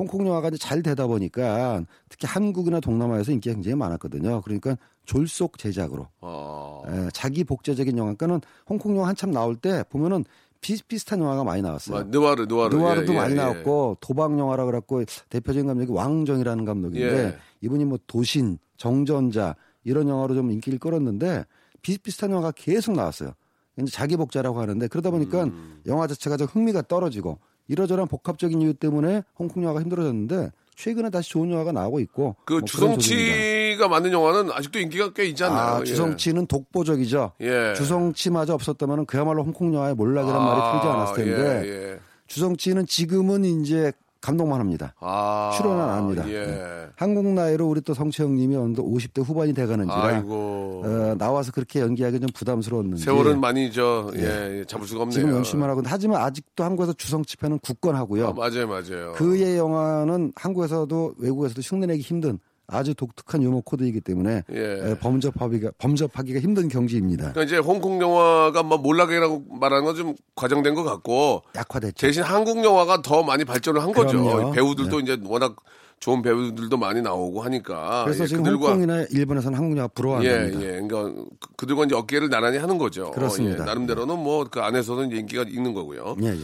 홍콩 0.00 0.26
영화가 0.26 0.48
이제 0.48 0.56
잘 0.56 0.82
되다 0.82 1.06
보니까 1.06 1.84
특히 2.08 2.26
한국이나 2.26 2.80
동남아에서 2.80 3.32
인기가 3.32 3.54
굉장히 3.54 3.74
많았거든요. 3.74 4.40
그러니까 4.40 4.78
졸속 5.04 5.58
제작으로 5.58 6.08
아, 6.22 6.80
예, 6.88 7.08
자기 7.12 7.44
복제적인 7.44 7.98
영화. 7.98 8.14
그러니까는 8.14 8.40
홍콩 8.66 8.96
영화 8.96 9.08
한참 9.08 9.30
나올 9.30 9.56
때 9.56 9.84
보면은 9.90 10.24
비슷비슷한 10.62 11.20
영화가 11.20 11.44
많이 11.44 11.60
나왔어요. 11.60 11.98
아, 11.98 12.02
느와르, 12.04 12.46
느와르. 12.46 12.74
느와르도 12.74 13.12
예, 13.12 13.16
예, 13.16 13.20
많이 13.20 13.32
예. 13.32 13.36
나왔고 13.36 13.98
도박 14.00 14.38
영화라 14.38 14.64
그랬고 14.64 15.04
대표적인 15.28 15.66
감독이 15.66 15.92
왕정이라는 15.92 16.64
감독인데 16.64 17.24
예. 17.24 17.38
이분이 17.60 17.84
뭐 17.84 17.98
도신, 18.06 18.58
정전자 18.78 19.54
이런 19.84 20.08
영화로 20.08 20.34
좀 20.34 20.50
인기를 20.50 20.78
끌었는데 20.78 21.44
비슷비슷한 21.82 22.30
영화가 22.30 22.52
계속 22.56 22.94
나왔어요. 22.96 23.34
이제 23.78 23.90
자기 23.92 24.16
복제라고 24.16 24.60
하는데 24.60 24.88
그러다 24.88 25.10
보니까 25.10 25.44
음. 25.44 25.82
영화 25.86 26.06
자체가 26.06 26.38
좀 26.38 26.46
흥미가 26.46 26.82
떨어지고 26.88 27.38
이러저러한 27.70 28.08
복합적인 28.08 28.60
이유 28.60 28.74
때문에 28.74 29.22
홍콩 29.38 29.62
영화가 29.62 29.80
힘들어졌는데 29.80 30.50
최근에 30.74 31.10
다시 31.10 31.30
좋은 31.30 31.50
영화가 31.52 31.70
나오고 31.72 32.00
있고 32.00 32.34
그 32.44 32.54
뭐. 32.54 32.62
주성치가 32.62 33.86
만든 33.88 34.12
영화는 34.12 34.50
아직도 34.50 34.80
인기가 34.80 35.12
꽤 35.12 35.26
있지 35.26 35.44
않나요? 35.44 35.76
아, 35.76 35.84
주성치는 35.84 36.46
독보적이죠. 36.46 37.32
예. 37.42 37.74
주성치마저 37.76 38.54
없었다면 38.54 39.06
그야말로 39.06 39.44
홍콩 39.44 39.72
영화의 39.72 39.94
몰락이란 39.94 40.42
말이 40.42 40.60
틀리지 40.72 40.86
않았을 40.88 41.24
텐데 41.24 41.62
예, 41.64 41.92
예. 41.92 41.98
주성치는 42.26 42.86
지금은 42.86 43.44
이제 43.44 43.92
감독만 44.20 44.60
합니다. 44.60 44.94
아, 45.00 45.52
출연은 45.56 45.80
안 45.82 45.88
합니다. 45.90 46.24
예. 46.28 46.46
네. 46.46 46.86
한국 46.96 47.26
나이로 47.26 47.66
우리 47.68 47.80
또 47.80 47.94
성채형님이 47.94 48.56
어느덧 48.56 48.82
50대 48.82 49.24
후반이 49.24 49.54
돼가는지라. 49.54 50.24
어, 50.26 51.14
나와서 51.18 51.52
그렇게 51.52 51.80
연기하기 51.80 52.20
좀 52.20 52.28
부담스러웠는지 52.34 53.02
세월은 53.02 53.40
많이 53.40 53.72
저, 53.72 54.10
예, 54.16 54.60
예, 54.60 54.64
잡을 54.66 54.86
수가 54.86 55.02
없네요. 55.02 55.20
지금 55.20 55.34
연출만 55.36 55.70
하고 55.70 55.82
하지만 55.84 56.20
아직도 56.22 56.64
한국에서 56.64 56.92
주성치편은 56.92 57.60
굳건하고요. 57.60 58.28
아, 58.28 58.32
맞아요, 58.32 58.66
맞아요. 58.68 59.12
그의 59.14 59.56
영화는 59.56 60.32
한국에서도 60.36 61.14
외국에서도 61.18 61.60
흉내내기 61.62 62.02
힘든 62.02 62.38
아주 62.70 62.94
독특한 62.94 63.42
유머 63.42 63.60
코드이기 63.60 64.00
때문에 64.00 64.44
예. 64.52 64.58
에, 64.90 64.98
범접하기가 64.98 65.72
범접하기가 65.78 66.40
힘든 66.40 66.68
경지입니다. 66.68 67.32
그러니까 67.32 67.42
이제 67.42 67.58
홍콩 67.58 68.00
영화가 68.00 68.62
뭐 68.62 68.78
몰락이라고 68.78 69.44
말하는 69.60 69.84
건 69.84 69.90
좀 69.96 70.14
과장된 70.36 70.74
것 70.74 70.84
같고 70.84 71.42
약화됐죠. 71.56 72.06
대신 72.06 72.22
한국 72.22 72.64
영화가 72.64 73.02
더 73.02 73.22
많이 73.22 73.44
발전을 73.44 73.82
한 73.82 73.92
거죠. 73.92 74.22
그럼요. 74.22 74.52
배우들도 74.52 75.00
이제 75.00 75.18
워낙 75.24 75.56
좋은 75.98 76.22
배우들도 76.22 76.74
많이 76.78 77.02
나오고 77.02 77.42
하니까. 77.42 78.04
그래서 78.04 78.24
예, 78.24 78.28
지금 78.28 78.44
그들과 78.44 78.68
홍콩이나 78.68 79.04
일본에서는 79.10 79.58
한국 79.58 79.76
영화 79.76 79.84
예, 79.84 79.94
부러워합니다. 79.94 80.62
예. 80.62 80.80
그러니까 80.80 81.02
그- 81.02 81.26
그들과 81.56 81.84
이제 81.84 81.94
어깨를 81.94 82.30
나란히 82.30 82.56
하는 82.56 82.78
거죠. 82.78 83.10
그렇습니다. 83.10 83.62
예, 83.64 83.66
나름대로는 83.66 84.18
뭐 84.18 84.44
그 84.50 84.60
안에서는 84.60 85.12
인기가 85.12 85.44
있는 85.46 85.74
거고요. 85.74 86.16
예, 86.22 86.28
예. 86.28 86.38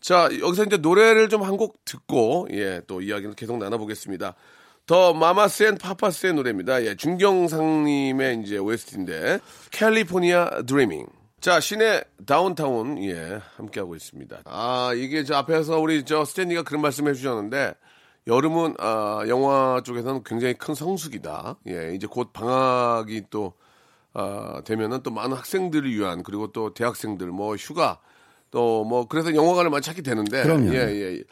자, 0.00 0.28
여기서 0.40 0.64
이제 0.64 0.76
노래를 0.78 1.28
좀 1.28 1.42
한 1.42 1.56
곡 1.58 1.84
듣고, 1.84 2.46
예, 2.52 2.80
또 2.86 3.02
이야기를 3.02 3.34
계속 3.34 3.58
나눠보겠습니다. 3.58 4.34
더 4.86 5.14
마마스 5.14 5.62
앤 5.62 5.78
파파스의 5.78 6.34
노래입니다. 6.34 6.84
예, 6.84 6.94
중경삼림의 6.94 8.42
이제 8.42 8.58
OST인데, 8.58 9.38
캘리포니아 9.70 10.62
드리밍. 10.66 11.06
자, 11.40 11.58
시내 11.58 12.02
다운타운, 12.26 13.02
예, 13.04 13.40
함께 13.56 13.80
하고 13.80 13.96
있습니다. 13.96 14.42
아, 14.44 14.92
이게 14.94 15.24
저 15.24 15.36
앞에서 15.36 15.78
우리 15.78 16.04
저 16.04 16.26
스탠리가 16.26 16.64
그런 16.64 16.82
말씀 16.82 17.08
해 17.08 17.14
주셨는데, 17.14 17.72
여름은, 18.26 18.74
아, 18.78 19.24
영화 19.28 19.80
쪽에서는 19.82 20.22
굉장히 20.24 20.52
큰 20.54 20.74
성수기다. 20.74 21.56
예, 21.68 21.94
이제 21.94 22.06
곧 22.06 22.34
방학이 22.34 23.24
또, 23.30 23.54
아, 24.12 24.60
되면은 24.66 25.02
또 25.02 25.10
많은 25.10 25.34
학생들을 25.36 25.90
위한 25.90 26.22
그리고 26.22 26.52
또 26.52 26.74
대학생들 26.74 27.28
뭐 27.28 27.56
휴가 27.56 28.00
또 28.50 28.84
뭐 28.84 29.08
그래서 29.08 29.34
영화관을 29.34 29.68
많이 29.70 29.82
찾게 29.82 30.02
되는데 30.02 30.44
그럼요. 30.44 30.72
예, 30.72 30.78
예. 30.78 31.22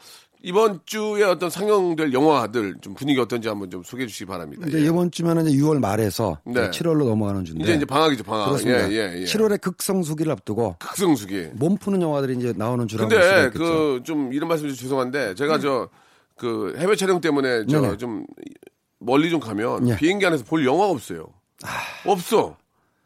이번 0.45 0.81
주에 0.85 1.23
어떤 1.23 1.49
상영될 1.49 2.11
영화들 2.11 2.75
좀 2.81 2.93
분위기 2.95 3.17
어떤지 3.19 3.47
한번 3.47 3.69
좀 3.71 3.81
소개해 3.81 4.07
주시기 4.07 4.25
바랍니다. 4.25 4.67
이제 4.67 4.81
예. 4.81 4.85
이번 4.87 5.09
주면은 5.09 5.47
이제 5.47 5.57
6월 5.57 5.79
말에서 5.79 6.37
네. 6.45 6.69
7월로 6.69 7.05
넘어가는 7.07 7.45
주인데 7.45 7.63
이제 7.63 7.73
이제 7.75 7.85
방학이죠, 7.85 8.25
방학. 8.25 8.47
그렇습니다. 8.47 8.91
예, 8.91 8.95
예, 8.95 9.21
예. 9.21 9.23
7월에 9.23 9.61
극성수기를 9.61 10.29
앞두고 10.33 10.75
극성수기. 10.79 11.51
몸 11.53 11.77
푸는 11.77 12.01
영화들이 12.01 12.35
이제 12.35 12.53
나오는 12.57 12.85
주라고 12.89 13.09
근데. 13.09 13.49
그 13.51 14.01
좀 14.03 14.33
이런 14.33 14.49
말씀 14.49 14.67
좀 14.67 14.75
죄송한데 14.75 15.35
제가 15.35 15.59
저그 15.59 16.75
해외 16.77 16.95
촬영 16.97 17.21
때문에 17.21 17.65
저. 17.67 17.95
좀 17.95 18.25
멀리 18.99 19.29
좀 19.29 19.39
가면 19.39 19.87
예. 19.87 19.95
비행기 19.95 20.25
안에서 20.25 20.43
볼 20.43 20.65
영화가 20.65 20.91
없어요. 20.91 21.27
없어. 22.05 22.57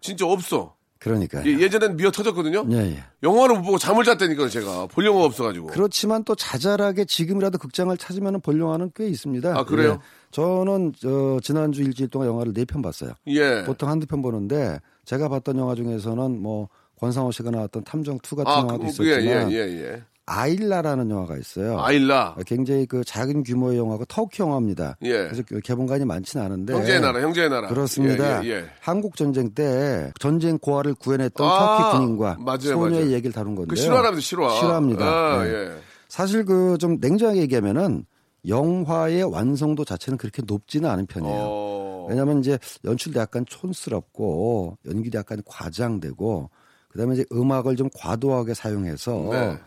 진짜 0.01 0.25
없어. 0.25 0.73
그러니까 1.07 1.45
예, 1.45 1.59
예전엔 1.59 1.95
미어 1.97 2.11
터졌거든요. 2.11 2.65
예, 2.71 2.77
예. 2.77 3.03
영화를 3.23 3.55
못 3.57 3.61
보고 3.63 3.77
잠을 3.77 4.03
잤다니까요, 4.03 4.49
제가. 4.49 4.87
볼 4.87 5.05
영화가 5.05 5.25
없어가지고. 5.25 5.67
그렇지만 5.67 6.23
또 6.23 6.35
자잘하게 6.35 7.05
지금이라도 7.05 7.57
극장을 7.57 7.95
찾으면 7.97 8.41
볼 8.41 8.59
영화는 8.59 8.91
꽤 8.95 9.07
있습니다. 9.07 9.57
아, 9.57 9.63
그래요? 9.65 9.99
예. 10.01 10.05
저는 10.31 10.93
저 10.99 11.39
지난주 11.41 11.81
일주일 11.81 12.09
동안 12.09 12.27
영화를 12.27 12.53
네 12.53 12.65
편 12.65 12.81
봤어요. 12.81 13.11
예. 13.27 13.63
보통 13.65 13.89
한두 13.89 14.05
편 14.07 14.21
보는데 14.21 14.79
제가 15.05 15.29
봤던 15.29 15.57
영화 15.57 15.73
중에서는 15.75 16.41
뭐 16.41 16.67
권상우 16.99 17.31
씨가 17.31 17.51
나왔던 17.51 17.83
탐정 17.85 18.17
2 18.17 18.35
같은 18.35 18.51
아, 18.51 18.59
영화도 18.59 18.79
그, 18.79 18.83
예, 18.85 18.89
있었지만 18.89 19.51
예, 19.51 19.55
예, 19.55 19.59
예. 19.93 20.03
아일라라는 20.27 21.09
영화가 21.09 21.37
있어요. 21.37 21.79
아일라. 21.79 22.35
굉장히 22.45 22.85
그 22.85 23.03
작은 23.03 23.43
규모의 23.43 23.77
영화고 23.77 24.03
터키 24.05 24.41
영화입니다. 24.41 24.97
예. 25.03 25.11
그래서 25.23 25.41
그 25.47 25.61
개봉관이 25.61 26.03
많지는 26.05 26.45
않은데 26.45 26.73
형제의 26.73 26.99
나라, 27.01 27.21
형제의 27.21 27.49
나라. 27.49 27.69
그렇습니다. 27.69 28.43
예, 28.43 28.47
예, 28.49 28.51
예. 28.55 28.65
한국 28.81 29.15
전쟁 29.15 29.51
때 29.53 30.11
전쟁 30.19 30.59
고아를 30.59 30.95
구해냈던 30.95 31.47
아, 31.49 31.57
터키 31.57 31.97
군인과 31.97 32.37
맞아요, 32.41 32.59
소녀의 32.59 32.91
맞아요. 33.05 33.11
얘기를 33.11 33.31
다룬 33.31 33.55
건데요. 33.55 33.67
그 33.69 33.75
실화랍니다, 33.77 34.21
실화. 34.21 34.49
실화입니다. 34.59 35.05
아, 35.05 35.43
네. 35.43 35.49
예. 35.53 35.71
사실 36.09 36.43
그 36.45 36.77
좀 36.77 36.97
냉정하게 36.99 37.39
얘기하면은 37.41 38.05
영화의 38.47 39.23
완성도 39.23 39.83
자체는 39.85 40.17
그렇게 40.17 40.41
높지는 40.45 40.89
않은 40.89 41.05
편이에요. 41.07 41.35
어. 41.39 42.07
왜냐하면 42.09 42.39
이제 42.39 42.59
연출도 42.85 43.19
약간 43.19 43.45
촌스럽고 43.45 44.77
연기도 44.85 45.17
약간 45.19 45.41
과장되고 45.45 46.49
그다음에 46.89 47.15
이제 47.15 47.25
음악을 47.31 47.75
좀 47.75 47.89
과도하게 47.97 48.53
사용해서 48.53 49.11
네. 49.31 49.57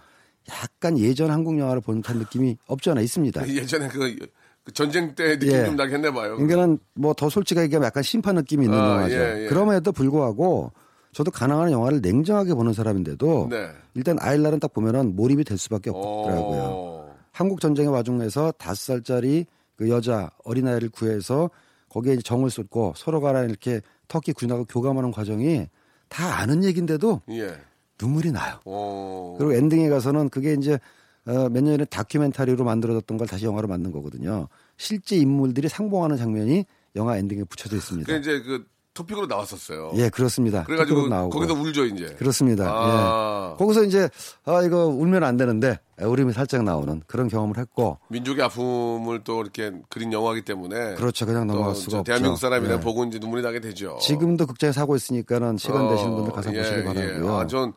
약간 0.48 0.98
예전 0.98 1.30
한국 1.30 1.58
영화를 1.58 1.80
본 1.80 2.02
듯한 2.02 2.18
느낌이 2.18 2.56
없지 2.66 2.90
않아 2.90 3.00
있습니다. 3.00 3.46
예전에 3.48 3.88
그, 3.88 4.16
그 4.64 4.72
전쟁 4.72 5.14
때 5.14 5.38
느낌 5.38 5.52
예. 5.52 5.64
좀 5.66 5.76
나게 5.76 5.94
했나 5.94 6.12
봐요. 6.12 6.36
그러니까는 6.36 6.78
뭐 6.94 7.12
더 7.14 7.28
솔직하게 7.28 7.66
얘기하면 7.66 7.86
약간 7.86 8.02
심판 8.02 8.34
느낌이 8.36 8.64
있는 8.64 8.78
아, 8.78 8.88
영화죠. 8.96 9.14
예, 9.14 9.44
예. 9.44 9.46
그럼에도 9.48 9.92
불구하고 9.92 10.72
저도 11.12 11.30
가능한 11.30 11.72
영화를 11.72 12.00
냉정하게 12.00 12.54
보는 12.54 12.72
사람인데도 12.72 13.48
네. 13.50 13.68
일단 13.94 14.16
아일라는 14.20 14.60
딱 14.60 14.72
보면은 14.72 15.16
몰입이 15.16 15.44
될 15.44 15.58
수밖에 15.58 15.90
없더라고요. 15.90 16.62
어. 16.62 17.16
한국 17.32 17.60
전쟁의 17.60 17.92
와중에서 17.92 18.52
다섯 18.52 18.76
살짜리 18.76 19.46
그 19.76 19.88
여자 19.88 20.30
어린아이를 20.44 20.90
구해서 20.90 21.50
거기에 21.88 22.16
정을 22.16 22.50
쏟고 22.50 22.94
서로 22.96 23.20
간에 23.20 23.46
이렇게 23.48 23.80
터키 24.08 24.32
군인하고 24.32 24.64
교감하는 24.66 25.10
과정이 25.10 25.66
다 26.08 26.38
아는 26.38 26.64
얘기인데도 26.64 27.22
예. 27.30 27.56
눈물이 28.00 28.32
나요. 28.32 28.60
어. 28.64 29.36
그리고 29.38 29.52
엔딩에 29.54 29.88
가서는 29.88 30.28
그게 30.28 30.54
이제 30.54 30.78
어, 31.26 31.48
몇년 31.48 31.74
전에 31.74 31.84
다큐멘터리로 31.84 32.64
만들어졌던 32.64 33.18
걸 33.18 33.26
다시 33.26 33.44
영화로 33.44 33.68
만든 33.68 33.92
거거든요. 33.92 34.48
실제 34.76 35.16
인물들이 35.16 35.68
상봉하는 35.68 36.16
장면이 36.16 36.64
영화 36.96 37.16
엔딩에 37.18 37.44
붙여져 37.44 37.76
있습니다. 37.76 38.10
그 38.10 38.18
이제 38.18 38.40
그 38.40 38.66
토픽으로 38.92 39.26
나왔었어요. 39.26 39.92
예, 39.94 40.08
그렇습니다. 40.08 40.64
그래가지고 40.64 41.08
나오고. 41.08 41.30
거기서 41.30 41.54
울죠 41.54 41.84
이제. 41.86 42.06
그렇습니다. 42.18 42.64
아. 42.68 43.52
예. 43.54 43.56
거기서 43.58 43.84
이제 43.84 44.08
아 44.44 44.62
이거 44.62 44.86
울면 44.86 45.22
안 45.22 45.36
되는데 45.36 45.78
울음이 46.00 46.32
살짝 46.32 46.64
나오는 46.64 47.00
그런 47.06 47.28
경험을 47.28 47.56
했고 47.58 47.98
민족의 48.08 48.44
아픔을 48.44 49.22
또 49.22 49.40
이렇게 49.42 49.72
그린 49.88 50.12
영화이기 50.12 50.44
때문에 50.44 50.94
그렇죠. 50.96 51.24
그냥 51.24 51.46
또 51.46 51.54
넘어갈 51.54 51.74
저 51.74 51.80
수가 51.80 51.98
없죠. 52.00 52.04
대한민국 52.10 52.36
사람이나 52.38 52.74
예. 52.74 52.80
보고 52.80 53.04
이제 53.04 53.18
눈물이 53.18 53.42
나게 53.42 53.60
되죠. 53.60 53.98
지금도 54.02 54.46
극장에 54.46 54.72
사고 54.72 54.96
있으니까는 54.96 55.56
시간 55.56 55.88
되시는 55.88 56.14
분들 56.16 56.32
가서 56.32 56.50
어, 56.50 56.52
예, 56.54 56.58
보시기 56.58 56.84
바라고요. 56.84 57.24
예. 57.24 57.28
아, 57.42 57.46
전 57.46 57.72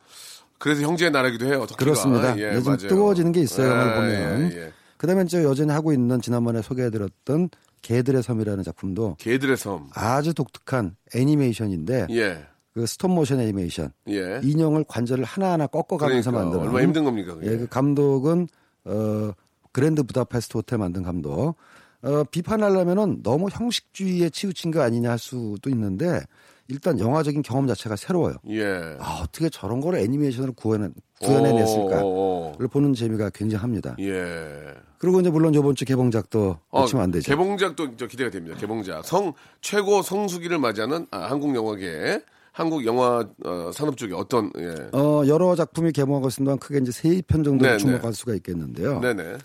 그래서 0.57 0.81
형제의 0.81 1.11
나라기도 1.11 1.45
해요. 1.45 1.59
터키가. 1.61 1.75
그렇습니다. 1.77 2.37
예, 2.39 2.53
요즘 2.55 2.71
맞아요. 2.71 2.87
뜨거워지는 2.87 3.31
게 3.33 3.41
있어요. 3.41 3.69
영화를 3.69 3.91
예, 3.91 3.95
보면. 4.25 4.51
예, 4.51 4.57
예. 4.61 4.71
그다음에 4.97 5.25
저 5.25 5.43
여전히 5.43 5.71
하고 5.73 5.91
있는 5.93 6.21
지난번에 6.21 6.61
소개해드렸던 6.61 7.49
개들의 7.83 8.23
섬이라는 8.23 8.63
작품도 8.63 9.17
개들의 9.19 9.55
섬. 9.57 9.89
아주 9.93 10.33
독특한 10.33 10.95
애니메이션인데 11.13 12.07
예. 12.09 12.43
그 12.73 12.87
스톱모션 12.87 13.39
애니메이션 13.39 13.91
예. 14.09 14.39
인형을 14.41 14.85
관절을 14.87 15.23
하나하나 15.23 15.67
꺾어가면서 15.67 16.31
그러니까 16.31 16.49
만드는 16.49 16.67
얼마나 16.67 16.83
힘든 16.83 17.03
겁니까? 17.03 17.35
그게? 17.35 17.51
예, 17.51 17.57
그 17.57 17.67
감독은 17.67 18.47
어 18.85 19.31
그랜드 19.71 20.01
부다페스트 20.01 20.57
호텔 20.57 20.79
만든 20.79 21.03
감독. 21.03 21.55
어 22.01 22.23
비판하려면은 22.31 23.21
너무 23.21 23.49
형식주의에 23.51 24.29
치우친 24.31 24.71
거 24.71 24.81
아니냐 24.81 25.11
할 25.11 25.19
수도 25.19 25.69
있는데 25.69 26.21
일단 26.69 26.97
영화적인 26.99 27.41
경험 27.41 27.67
자체가 27.67 27.95
새로워요. 27.95 28.35
예. 28.49 28.65
아 28.99 29.21
어떻게 29.23 29.49
저런 29.49 29.81
거를 29.81 29.99
애니메이션으로 29.99 30.53
구현해 30.53 30.89
구현해냈을까를. 31.21 32.67
보는 32.71 32.93
재미가 32.93 33.29
굉장합니다. 33.31 33.95
예. 33.99 34.73
그리고 34.97 35.19
이제 35.19 35.29
물론 35.29 35.51
저번 35.53 35.75
주 35.75 35.83
개봉작도 35.85 36.57
어, 36.69 36.81
놓치면 36.81 37.03
안 37.03 37.11
되죠. 37.11 37.29
개봉작도 37.29 37.97
저 37.97 38.07
기대가 38.07 38.29
됩니다. 38.29 38.55
개봉작. 38.57 39.03
성 39.05 39.33
최고 39.61 40.01
성수기를 40.01 40.57
맞이하는 40.59 41.07
아, 41.11 41.19
한국 41.29 41.53
영화계 41.55 42.21
한국 42.53 42.85
영화 42.85 43.27
어, 43.45 43.71
산업 43.73 43.97
쪽에 43.97 44.13
어떤 44.13 44.51
예. 44.57 44.75
어 44.93 45.23
여러 45.27 45.55
작품이 45.55 45.91
개봉하고 45.91 46.27
있는 46.29 46.45
동안 46.45 46.59
크게 46.59 46.79
이제 46.79 46.91
세 46.91 47.21
편 47.27 47.43
정도 47.43 47.77
주목할 47.77 48.13
수가 48.13 48.33
있겠는데요. 48.35 48.99
네네. 49.01 49.37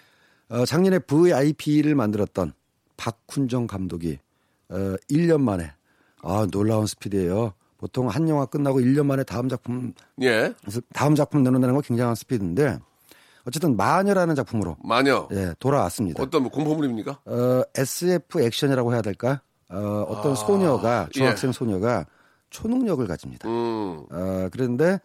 어, 0.50 0.64
작년에 0.64 1.00
VIP를 1.00 1.94
만들었던 1.94 2.52
박훈정 2.96 3.66
감독이 3.66 4.18
어, 4.68 4.94
1년 5.10 5.40
만에 5.40 5.72
아 6.22 6.46
놀라운 6.50 6.86
스피드예요. 6.86 7.54
보통 7.78 8.08
한 8.08 8.28
영화 8.28 8.44
끝나고 8.46 8.80
1년 8.80 9.06
만에 9.06 9.22
다음 9.22 9.48
작품 9.48 9.92
예. 10.20 10.52
그래서 10.60 10.80
다음 10.92 11.14
작품 11.14 11.42
내놓는다는 11.42 11.74
건 11.74 11.82
굉장한 11.82 12.14
스피드인데 12.16 12.78
어쨌든 13.44 13.76
마녀라는 13.76 14.34
작품으로 14.34 14.76
마녀. 14.82 15.28
예, 15.32 15.54
돌아왔습니다. 15.58 16.22
어떤 16.22 16.42
뭐 16.42 16.50
공포물입니까? 16.50 17.20
어, 17.24 17.62
SF 17.74 18.42
액션이라고 18.42 18.92
해야 18.92 19.00
될까? 19.00 19.40
어, 19.70 20.04
어떤 20.08 20.34
소녀가 20.34 21.08
중학생 21.12 21.52
소녀가 21.52 22.04
초능력을 22.50 23.06
가집니다. 23.06 23.48
음. 23.48 24.04
어, 24.10 24.48
그런데 24.50 25.00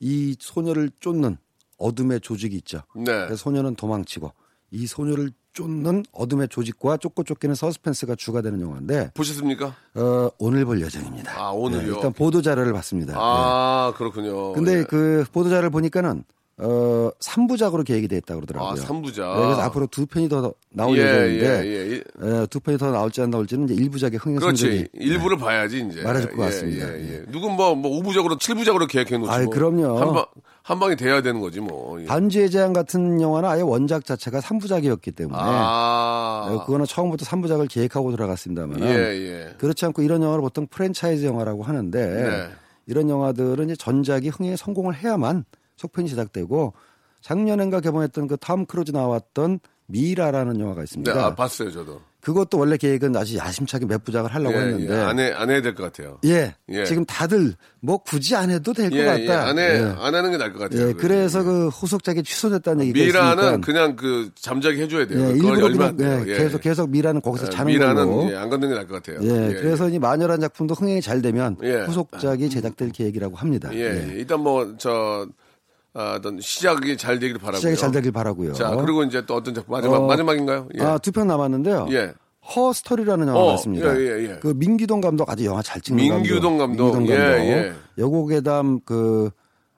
이 0.00 0.36
소녀를 0.38 0.90
쫓는 1.00 1.38
어둠의 1.78 2.20
조직이 2.20 2.56
있죠. 2.56 2.82
네. 2.94 3.04
그래서 3.04 3.36
소녀는 3.36 3.76
도망치고 3.76 4.32
이 4.70 4.86
소녀를 4.86 5.30
쫓는 5.58 6.04
어둠의 6.12 6.48
조직과 6.48 6.98
쫓고 6.98 7.24
쫓기는 7.24 7.52
서스펜스가 7.54 8.14
주가 8.14 8.42
되는 8.42 8.60
영화인데 8.60 9.10
보셨습니까? 9.14 9.74
어, 9.94 10.30
오늘 10.38 10.64
볼 10.64 10.80
예정입니다. 10.80 11.32
아, 11.36 11.50
오늘요? 11.50 11.82
네, 11.82 11.88
일단 11.88 12.12
보도 12.12 12.40
자료를 12.42 12.72
봤습니다. 12.72 13.14
아, 13.16 13.92
그렇군요. 13.96 14.50
네. 14.50 14.54
근데 14.54 14.78
예. 14.78 14.84
그 14.84 15.24
보도 15.32 15.48
자료를 15.50 15.70
보니까는 15.70 16.22
어, 16.60 17.10
3부작으로 17.20 17.84
계획이 17.84 18.08
돼 18.08 18.16
있다고 18.18 18.40
그러더라고요. 18.40 18.70
아, 18.70 18.76
삼부작. 18.76 19.36
네, 19.36 19.42
그래서 19.44 19.60
앞으로 19.62 19.86
두 19.88 20.06
편이 20.06 20.28
더 20.28 20.52
나올 20.70 20.96
예, 20.96 21.02
예정인데 21.02 21.66
예, 21.66 21.92
예. 21.92 22.02
예, 22.40 22.46
두 22.46 22.60
편이 22.60 22.78
더 22.78 22.90
나올지 22.90 23.20
안 23.20 23.30
나올지는 23.30 23.68
이제 23.68 23.82
1부작의 23.82 24.18
흥행 24.20 24.40
그렇지. 24.40 24.88
일부를 24.92 25.38
봐야지 25.38 25.86
이제. 25.88 26.02
말해줄 26.02 26.30
것 26.36 26.42
예, 26.42 26.46
같습니다. 26.46 26.88
예, 26.98 27.14
예. 27.14 27.24
누군 27.30 27.54
뭐, 27.54 27.74
뭐 27.74 28.00
5부작으로 28.02 28.38
7부작으로 28.38 28.88
계획해 28.88 29.18
놓지. 29.18 29.30
아이, 29.30 29.44
뭐. 29.44 29.52
그럼요. 29.54 29.98
한 29.98 30.12
방, 30.12 30.24
한 30.68 30.78
방에 30.78 30.96
돼야 30.96 31.22
되는 31.22 31.40
거지 31.40 31.60
뭐. 31.60 31.98
예. 32.02 32.04
반지의 32.04 32.50
제왕 32.50 32.74
같은 32.74 33.22
영화는 33.22 33.48
아예 33.48 33.62
원작 33.62 34.04
자체가 34.04 34.40
3부작이었기 34.40 35.16
때문에 35.16 35.38
아. 35.40 36.46
네, 36.50 36.58
그거는 36.66 36.84
처음부터 36.84 37.24
3부작을 37.24 37.70
계획하고 37.70 38.10
들어갔습니다만 38.10 38.80
예, 38.82 38.86
예. 38.86 39.54
그렇지 39.56 39.86
않고 39.86 40.02
이런 40.02 40.22
영화를 40.22 40.42
보통 40.42 40.66
프랜차이즈 40.66 41.24
영화라고 41.24 41.62
하는데 41.62 42.06
네. 42.06 42.48
이런 42.86 43.08
영화들은 43.08 43.64
이제 43.64 43.76
전작이 43.76 44.28
흥행에 44.28 44.56
성공을 44.56 44.94
해야만 44.94 45.46
속편이 45.76 46.08
제작되고 46.10 46.74
작년엔가 47.22 47.80
개봉했던 47.80 48.26
그 48.28 48.36
탐 48.36 48.66
크루즈 48.66 48.92
나왔던 48.92 49.60
미라라는 49.86 50.60
영화가 50.60 50.80
네, 50.80 50.84
있습니다. 50.84 51.12
아, 51.24 51.34
봤어요, 51.34 51.70
저도. 51.70 52.00
그것도 52.20 52.58
원래 52.58 52.76
계획은 52.76 53.14
아주 53.16 53.36
야심차게 53.36 53.86
몇 53.86 54.02
부작을 54.04 54.34
하려고 54.34 54.56
예, 54.56 54.60
했는데 54.62 54.92
예. 54.92 54.98
안 55.00 55.18
해, 55.20 55.30
안 55.32 55.50
해야 55.50 55.62
될 55.62 55.74
것 55.74 55.84
같아요. 55.84 56.18
예, 56.24 56.52
예. 56.68 56.84
지금 56.84 57.04
다들 57.04 57.54
뭐 57.80 57.98
굳이 57.98 58.34
안 58.34 58.50
해도 58.50 58.72
될것 58.72 58.98
예, 58.98 59.04
같다. 59.04 59.22
예. 59.22 59.30
안 59.30 59.58
해, 59.58 59.62
예. 59.62 59.94
안 59.98 60.14
하는 60.14 60.32
게 60.32 60.36
나을 60.36 60.52
것 60.52 60.58
같아요. 60.58 60.88
예, 60.88 60.92
그래서 60.94 61.44
그 61.44 61.68
후속작이 61.68 62.24
취소됐다는 62.24 62.86
얘기가 62.86 63.06
미라는 63.06 63.44
있으니까 63.44 63.60
그냥 63.66 63.94
그 63.96 64.30
잠자게 64.34 64.82
해줘야 64.82 65.06
돼요. 65.06 65.20
예, 65.20 65.32
그걸 65.34 65.58
일부러 65.58 65.60
열면 65.68 65.96
그냥. 65.96 66.28
예, 66.28 66.32
예. 66.32 66.38
계속 66.38 66.60
계속 66.60 66.90
미라는 66.90 67.20
거기서 67.20 67.46
예, 67.46 67.50
자는 67.50 67.72
미라는 67.72 68.06
걸로. 68.06 68.30
예, 68.32 68.36
안 68.36 68.50
건드는 68.50 68.68
게 68.68 68.74
나을 68.74 68.88
것 68.88 69.02
같아요. 69.02 69.20
예, 69.22 69.54
그래서 69.54 69.88
이 69.88 69.98
마녀란 70.00 70.40
작품도 70.40 70.74
흥행이 70.74 71.00
잘 71.00 71.22
되면 71.22 71.56
예. 71.62 71.82
후속작이 71.82 72.50
제작될 72.50 72.90
계획이라고 72.90 73.36
합니다. 73.36 73.70
예, 73.74 74.08
예. 74.08 74.14
일단 74.16 74.40
뭐, 74.40 74.74
저, 74.78 74.90
아, 74.90 75.26
어떤 75.98 76.40
시작이 76.40 76.96
잘 76.96 77.18
되길 77.18 77.38
바라고요. 77.38 77.58
시작이 77.58 77.76
잘 77.76 77.90
되길 77.92 78.12
바라고요. 78.12 78.52
자, 78.52 78.70
그리고 78.76 79.02
이제 79.04 79.24
또 79.26 79.34
어떤 79.34 79.54
작품 79.54 79.72
마지막 79.72 79.96
어, 79.96 80.06
마지막인가요? 80.06 80.68
예. 80.78 80.82
아, 80.82 80.98
두 80.98 81.10
편 81.12 81.26
남았는데요. 81.26 81.88
예. 81.90 82.12
허스토리라는 82.54 83.28
영화가 83.28 83.46
어, 83.46 83.54
있습니다. 83.56 83.96
예, 83.98 84.00
예, 84.00 84.22
예. 84.30 84.38
그 84.40 84.54
민규동 84.56 85.00
감독 85.00 85.28
아주 85.28 85.44
영화 85.44 85.60
잘 85.62 85.80
찍는 85.82 86.02
민규동 86.02 86.56
감독. 86.58 86.96
민규동 86.96 87.08
예, 87.08 87.18
감독. 87.18 87.44
예. 87.46 87.72
여고괴담 87.98 88.80
그, 88.84 89.30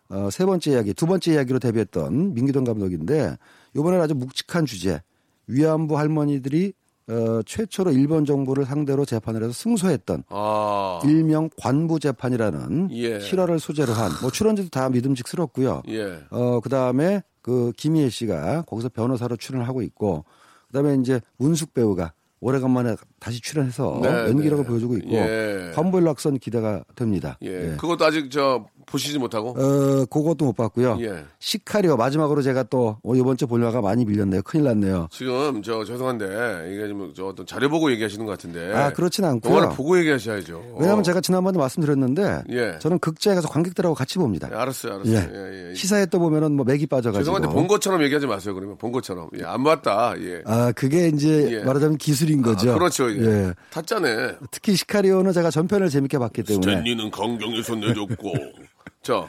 어, 0.08 0.28
세 0.30 0.44
번째 0.44 0.70
이야기, 0.72 0.94
두 0.94 1.06
번째 1.06 1.32
이야기로 1.32 1.58
데뷔했던 1.58 2.34
민규동 2.34 2.64
감독인데, 2.64 3.36
요번에는 3.74 4.04
아주 4.04 4.14
묵직한 4.14 4.66
주제, 4.66 5.00
위안부 5.48 5.98
할머니들이 5.98 6.72
어, 7.10 7.42
최초로 7.44 7.90
일본 7.92 8.24
정부를 8.24 8.64
상대로 8.64 9.04
재판을 9.04 9.42
해서 9.42 9.52
승소했던 9.52 10.24
아. 10.28 11.00
일명 11.04 11.50
관부 11.58 11.98
재판이라는 12.00 12.88
예. 12.92 13.18
실화를 13.20 13.58
소재로 13.58 13.92
한 13.92 14.10
뭐 14.22 14.30
출연진도 14.30 14.70
다 14.70 14.88
믿음직스럽고요. 14.88 15.82
예. 15.88 16.18
어 16.30 16.60
그다음에 16.60 17.22
그 17.42 17.72
김희애 17.76 18.08
씨가 18.10 18.62
거기서 18.62 18.90
변호사로 18.90 19.36
출연을 19.36 19.66
하고 19.66 19.82
있고 19.82 20.24
그다음에 20.68 20.94
이제 21.00 21.20
문숙 21.38 21.74
배우가 21.74 22.12
오래간만에 22.42 22.96
다시 23.18 23.40
출연해서 23.42 23.98
네, 24.02 24.08
연기력을 24.08 24.64
네. 24.64 24.68
보여주고 24.68 24.96
있고 24.98 25.12
예. 25.12 25.72
관부일락선 25.74 26.38
기대가 26.38 26.82
됩니다. 26.94 27.38
예. 27.42 27.74
그것도 27.78 28.04
아직 28.04 28.30
저 28.30 28.64
보시지 28.90 29.18
못하고. 29.18 29.50
어 29.50 30.04
그것도 30.06 30.44
못 30.44 30.52
봤고요. 30.56 30.98
예. 31.00 31.24
시카리오 31.38 31.96
마지막으로 31.96 32.42
제가 32.42 32.64
또 32.64 32.98
어, 33.02 33.14
이번 33.14 33.36
주 33.36 33.46
볼려가 33.46 33.80
많이 33.80 34.04
밀렸네요. 34.04 34.42
큰일 34.42 34.64
났네요. 34.66 35.08
지금 35.10 35.62
저 35.62 35.84
죄송한데 35.84 36.70
이게 36.72 36.86
지금 36.86 37.12
저 37.16 37.26
어떤 37.26 37.46
자료 37.46 37.68
보고 37.68 37.90
얘기하시는 37.92 38.24
것 38.24 38.32
같은데. 38.32 38.72
아 38.74 38.92
그렇진 38.92 39.24
않고요. 39.24 39.54
영화를 39.54 39.76
보고 39.76 39.98
얘기하셔야죠. 39.98 40.76
왜냐하면 40.78 41.04
제가 41.04 41.20
지난번에 41.20 41.58
말씀드렸는데 41.58 42.42
예. 42.50 42.78
저는 42.80 42.98
극장에 42.98 43.34
가서 43.36 43.48
관객들하고 43.48 43.94
같이 43.94 44.18
봅니다. 44.18 44.48
예, 44.50 44.56
알았어요, 44.56 44.94
알았어요. 44.94 45.14
예. 45.14 45.30
예, 45.32 45.70
예. 45.70 45.74
시사회 45.74 46.06
또 46.06 46.18
보면은 46.18 46.52
뭐 46.52 46.64
맥이 46.64 46.86
빠져가지고. 46.86 47.20
죄송한데 47.20 47.48
본 47.48 47.66
것처럼 47.68 48.02
얘기하지 48.02 48.26
마세요. 48.26 48.54
그러면 48.54 48.76
본 48.76 48.92
것처럼. 48.92 49.28
예, 49.38 49.44
안 49.44 49.62
봤다. 49.62 50.14
예. 50.18 50.42
아 50.46 50.72
그게 50.72 51.08
이제 51.08 51.48
예. 51.60 51.64
말하자면 51.64 51.98
기술인 51.98 52.42
거죠. 52.42 52.72
아, 52.72 52.74
그렇죠. 52.74 53.10
예. 53.10 53.20
예. 53.24 53.54
탔잖아요. 53.70 54.32
특히 54.50 54.74
시카리오는 54.76 55.32
제가 55.32 55.50
전편을 55.50 55.88
재밌게 55.90 56.18
봤기 56.18 56.42
때문에 56.42 56.72
스탠리는 56.72 57.10
강경에서 57.10 57.74
내줬고. 57.76 58.32
자 59.10 59.26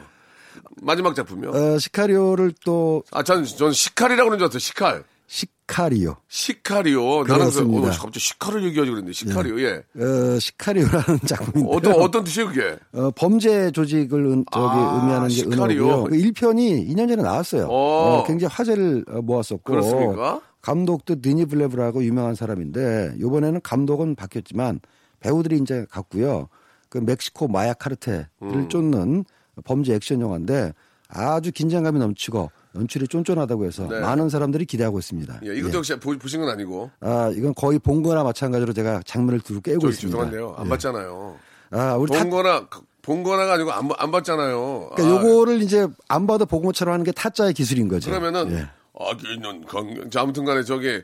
마지막 0.82 1.16
작품이요. 1.16 1.50
어, 1.52 1.80
시카리오를 1.80 2.54
또 2.64 3.04
아, 3.12 3.24
전, 3.24 3.44
전 3.46 3.72
시칼이라고 3.72 4.30
그러는 4.30 4.38
줄 4.40 4.46
알았어요. 4.46 4.60
시칼. 4.60 5.04
시카리오, 5.28 6.18
시칼이요. 6.28 7.00
나는 7.00 7.24
그, 7.24 7.34
그렇습니다. 7.38 7.88
어, 7.88 7.92
갑자기 7.92 8.20
시칼을 8.20 8.66
얘기하지 8.66 8.92
그랬는데, 8.92 9.14
시칼이요. 9.14 9.62
예. 9.62 9.84
어, 9.96 10.40
시카리오라는 10.40 11.20
작품인데 11.26 11.74
어떤, 11.74 11.94
어떤 11.94 12.24
뜻이에요, 12.26 12.50
그게? 12.50 12.78
어, 12.92 13.12
범죄 13.16 13.72
조직을 13.72 14.26
은, 14.26 14.46
저기 14.52 14.66
아, 14.68 15.00
의미하는 15.00 15.30
게 15.30 15.34
시카리오. 15.34 15.86
은어고요. 15.86 16.04
그 16.04 16.18
1편이 16.18 16.90
2년 16.90 17.08
전에 17.08 17.24
나왔어요. 17.24 17.68
어. 17.68 17.70
어, 17.72 18.24
굉장히 18.28 18.54
화제를 18.54 19.06
어, 19.08 19.22
모았었고 19.22 19.64
그렇습니까? 19.64 20.42
감독도 20.62 21.22
드니 21.22 21.46
블레브라고 21.46 22.04
유명한 22.04 22.36
사람인데 22.36 23.14
이번에는 23.18 23.62
감독은 23.62 24.16
바뀌었지만 24.16 24.82
배우들이 25.22 25.60
이제 25.60 25.86
갔고요. 25.90 26.50
그 26.90 26.98
멕시코 26.98 27.48
마약 27.48 27.80
카르텔을 27.80 28.28
음. 28.42 28.68
쫓는 28.68 29.24
범죄 29.64 29.94
액션 29.94 30.22
영화인데 30.22 30.74
아주 31.10 31.52
긴장감이 31.52 32.00
넘치고 32.00 32.52
연출이 32.76 33.08
쫀쫀하다고 33.08 33.66
해서 33.66 33.88
네. 33.88 34.00
많은 34.00 34.30
사람들이 34.30 34.66
기대하고 34.66 34.98
있습니다. 35.00 35.42
예, 35.46 35.56
이것도 35.56 35.80
역시 35.80 35.94
보, 36.00 36.18
보신 36.18 36.40
건 36.40 36.50
아니고. 36.50 36.90
아, 37.02 37.30
이건 37.36 37.54
거의 37.54 37.80
본 37.80 38.02
거나 38.02 38.24
마찬가지로 38.24 38.72
제가 38.72 39.02
장면을 39.06 39.42
두고 39.42 39.60
깨고 39.60 39.90
있습니다. 39.90 40.18
죄송한데요. 40.18 40.56
안 40.58 40.66
예. 40.66 40.70
봤잖아요. 40.70 41.38
아, 41.72 41.96
우리 41.96 42.12
다본 42.14 42.30
거나, 42.30 42.68
본 43.02 43.24
거나가 43.24 43.54
아니고 43.54 43.72
안, 43.74 43.90
안 43.98 44.12
봤잖아요. 44.12 44.92
그러니까 44.96 45.04
아, 45.04 45.22
요거를 45.26 45.62
이제 45.62 45.86
안 46.08 46.28
봐도 46.28 46.46
본 46.46 46.64
것처럼 46.64 46.94
하는 46.94 47.04
게 47.04 47.12
타짜의 47.12 47.54
기술인 47.54 47.90
거죠. 47.90 48.10
그러면은, 48.10 48.52
예. 48.54 48.68
아기는 48.98 49.66
강경. 49.66 50.10
자, 50.12 50.22
아무튼 50.22 50.46
간에 50.46 50.64
저기, 50.64 51.02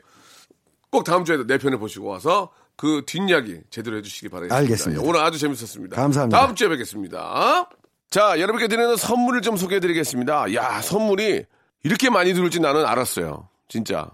꼭 0.90 1.04
다음 1.04 1.26
주에 1.26 1.36
내 1.46 1.58
편을 1.58 1.78
보시고 1.78 2.06
와서 2.06 2.50
그 2.76 3.02
뒷이야기 3.06 3.60
제대로 3.68 3.98
해주시기 3.98 4.30
바라겠습니다. 4.30 4.56
알겠습니다. 4.56 5.02
예, 5.02 5.06
오늘 5.06 5.20
아주 5.20 5.38
재밌었습니다. 5.38 5.96
감사합니다. 5.96 6.38
다음 6.38 6.54
주에 6.54 6.68
뵙겠습니다. 6.68 7.68
자, 8.10 8.40
여러분께 8.40 8.68
드리는 8.68 8.96
선물을 8.96 9.42
좀 9.42 9.56
소개해 9.56 9.80
드리겠습니다. 9.80 10.54
야, 10.54 10.80
선물이 10.80 11.44
이렇게 11.82 12.08
많이 12.08 12.32
들을지 12.32 12.58
나는 12.58 12.86
알았어요. 12.86 13.48
진짜. 13.68 14.08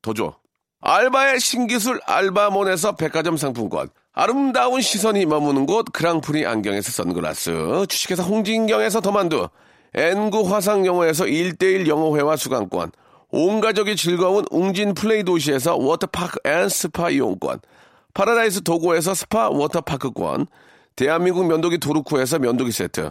더 0.00 0.14
줘. 0.14 0.34
알바의 0.80 1.40
신기술 1.40 2.00
알바몬에서 2.06 2.96
백화점 2.96 3.36
상품권. 3.36 3.90
아름다운 4.14 4.80
시선이 4.80 5.26
머무는 5.26 5.66
곳 5.66 5.86
그랑프리 5.92 6.46
안경에서 6.46 6.90
선글라스. 6.90 7.86
주식회사 7.88 8.22
홍진경에서 8.22 9.00
더만두. 9.00 9.48
N구 9.94 10.50
화상영어에서 10.50 11.24
1대1 11.24 11.86
영어회화 11.86 12.36
수강권. 12.36 12.92
온 13.30 13.60
가족이 13.60 13.96
즐거운 13.96 14.44
웅진 14.50 14.94
플레이 14.94 15.22
도시에서 15.22 15.76
워터파크 15.76 16.38
and 16.44 16.68
스파 16.68 17.10
이용권. 17.10 17.60
파라다이스 18.14 18.62
도고에서 18.62 19.14
스파 19.14 19.50
워터파크권. 19.50 20.46
대한민국 20.96 21.46
면도기 21.46 21.78
도루코에서 21.78 22.38
면도기 22.38 22.72
세트. 22.72 23.10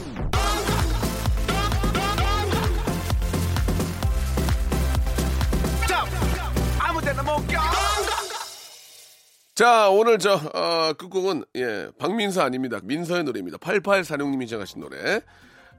자, 9.61 9.91
오늘 9.91 10.17
저, 10.17 10.41
어, 10.55 10.93
끝곡은, 10.93 11.45
예, 11.57 11.87
박민서 11.99 12.41
아닙니다. 12.41 12.79
민서의 12.81 13.23
노래입니다. 13.25 13.59
8846님이 13.59 14.49
정하신 14.49 14.81
노래. 14.81 15.21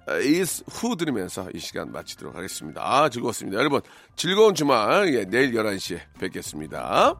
is 0.08 0.62
who 0.70 0.94
들으면서 0.94 1.48
이 1.52 1.58
시간 1.58 1.90
마치도록 1.90 2.36
하겠습니다. 2.36 2.80
아, 2.80 3.08
즐거웠습니다. 3.08 3.58
여러분, 3.58 3.80
즐거운 4.14 4.54
주말, 4.54 5.12
예, 5.12 5.24
내일 5.24 5.50
11시에 5.52 5.98
뵙겠습니다. 6.20 7.16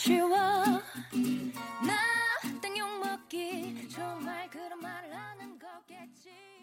쉬워. 0.00 0.30
나땅 1.84 2.78
욕먹기 2.78 3.86
정말 3.90 4.48
그런 4.48 4.80
말을 4.80 5.14
하는 5.14 5.58
거겠지. 5.58 6.59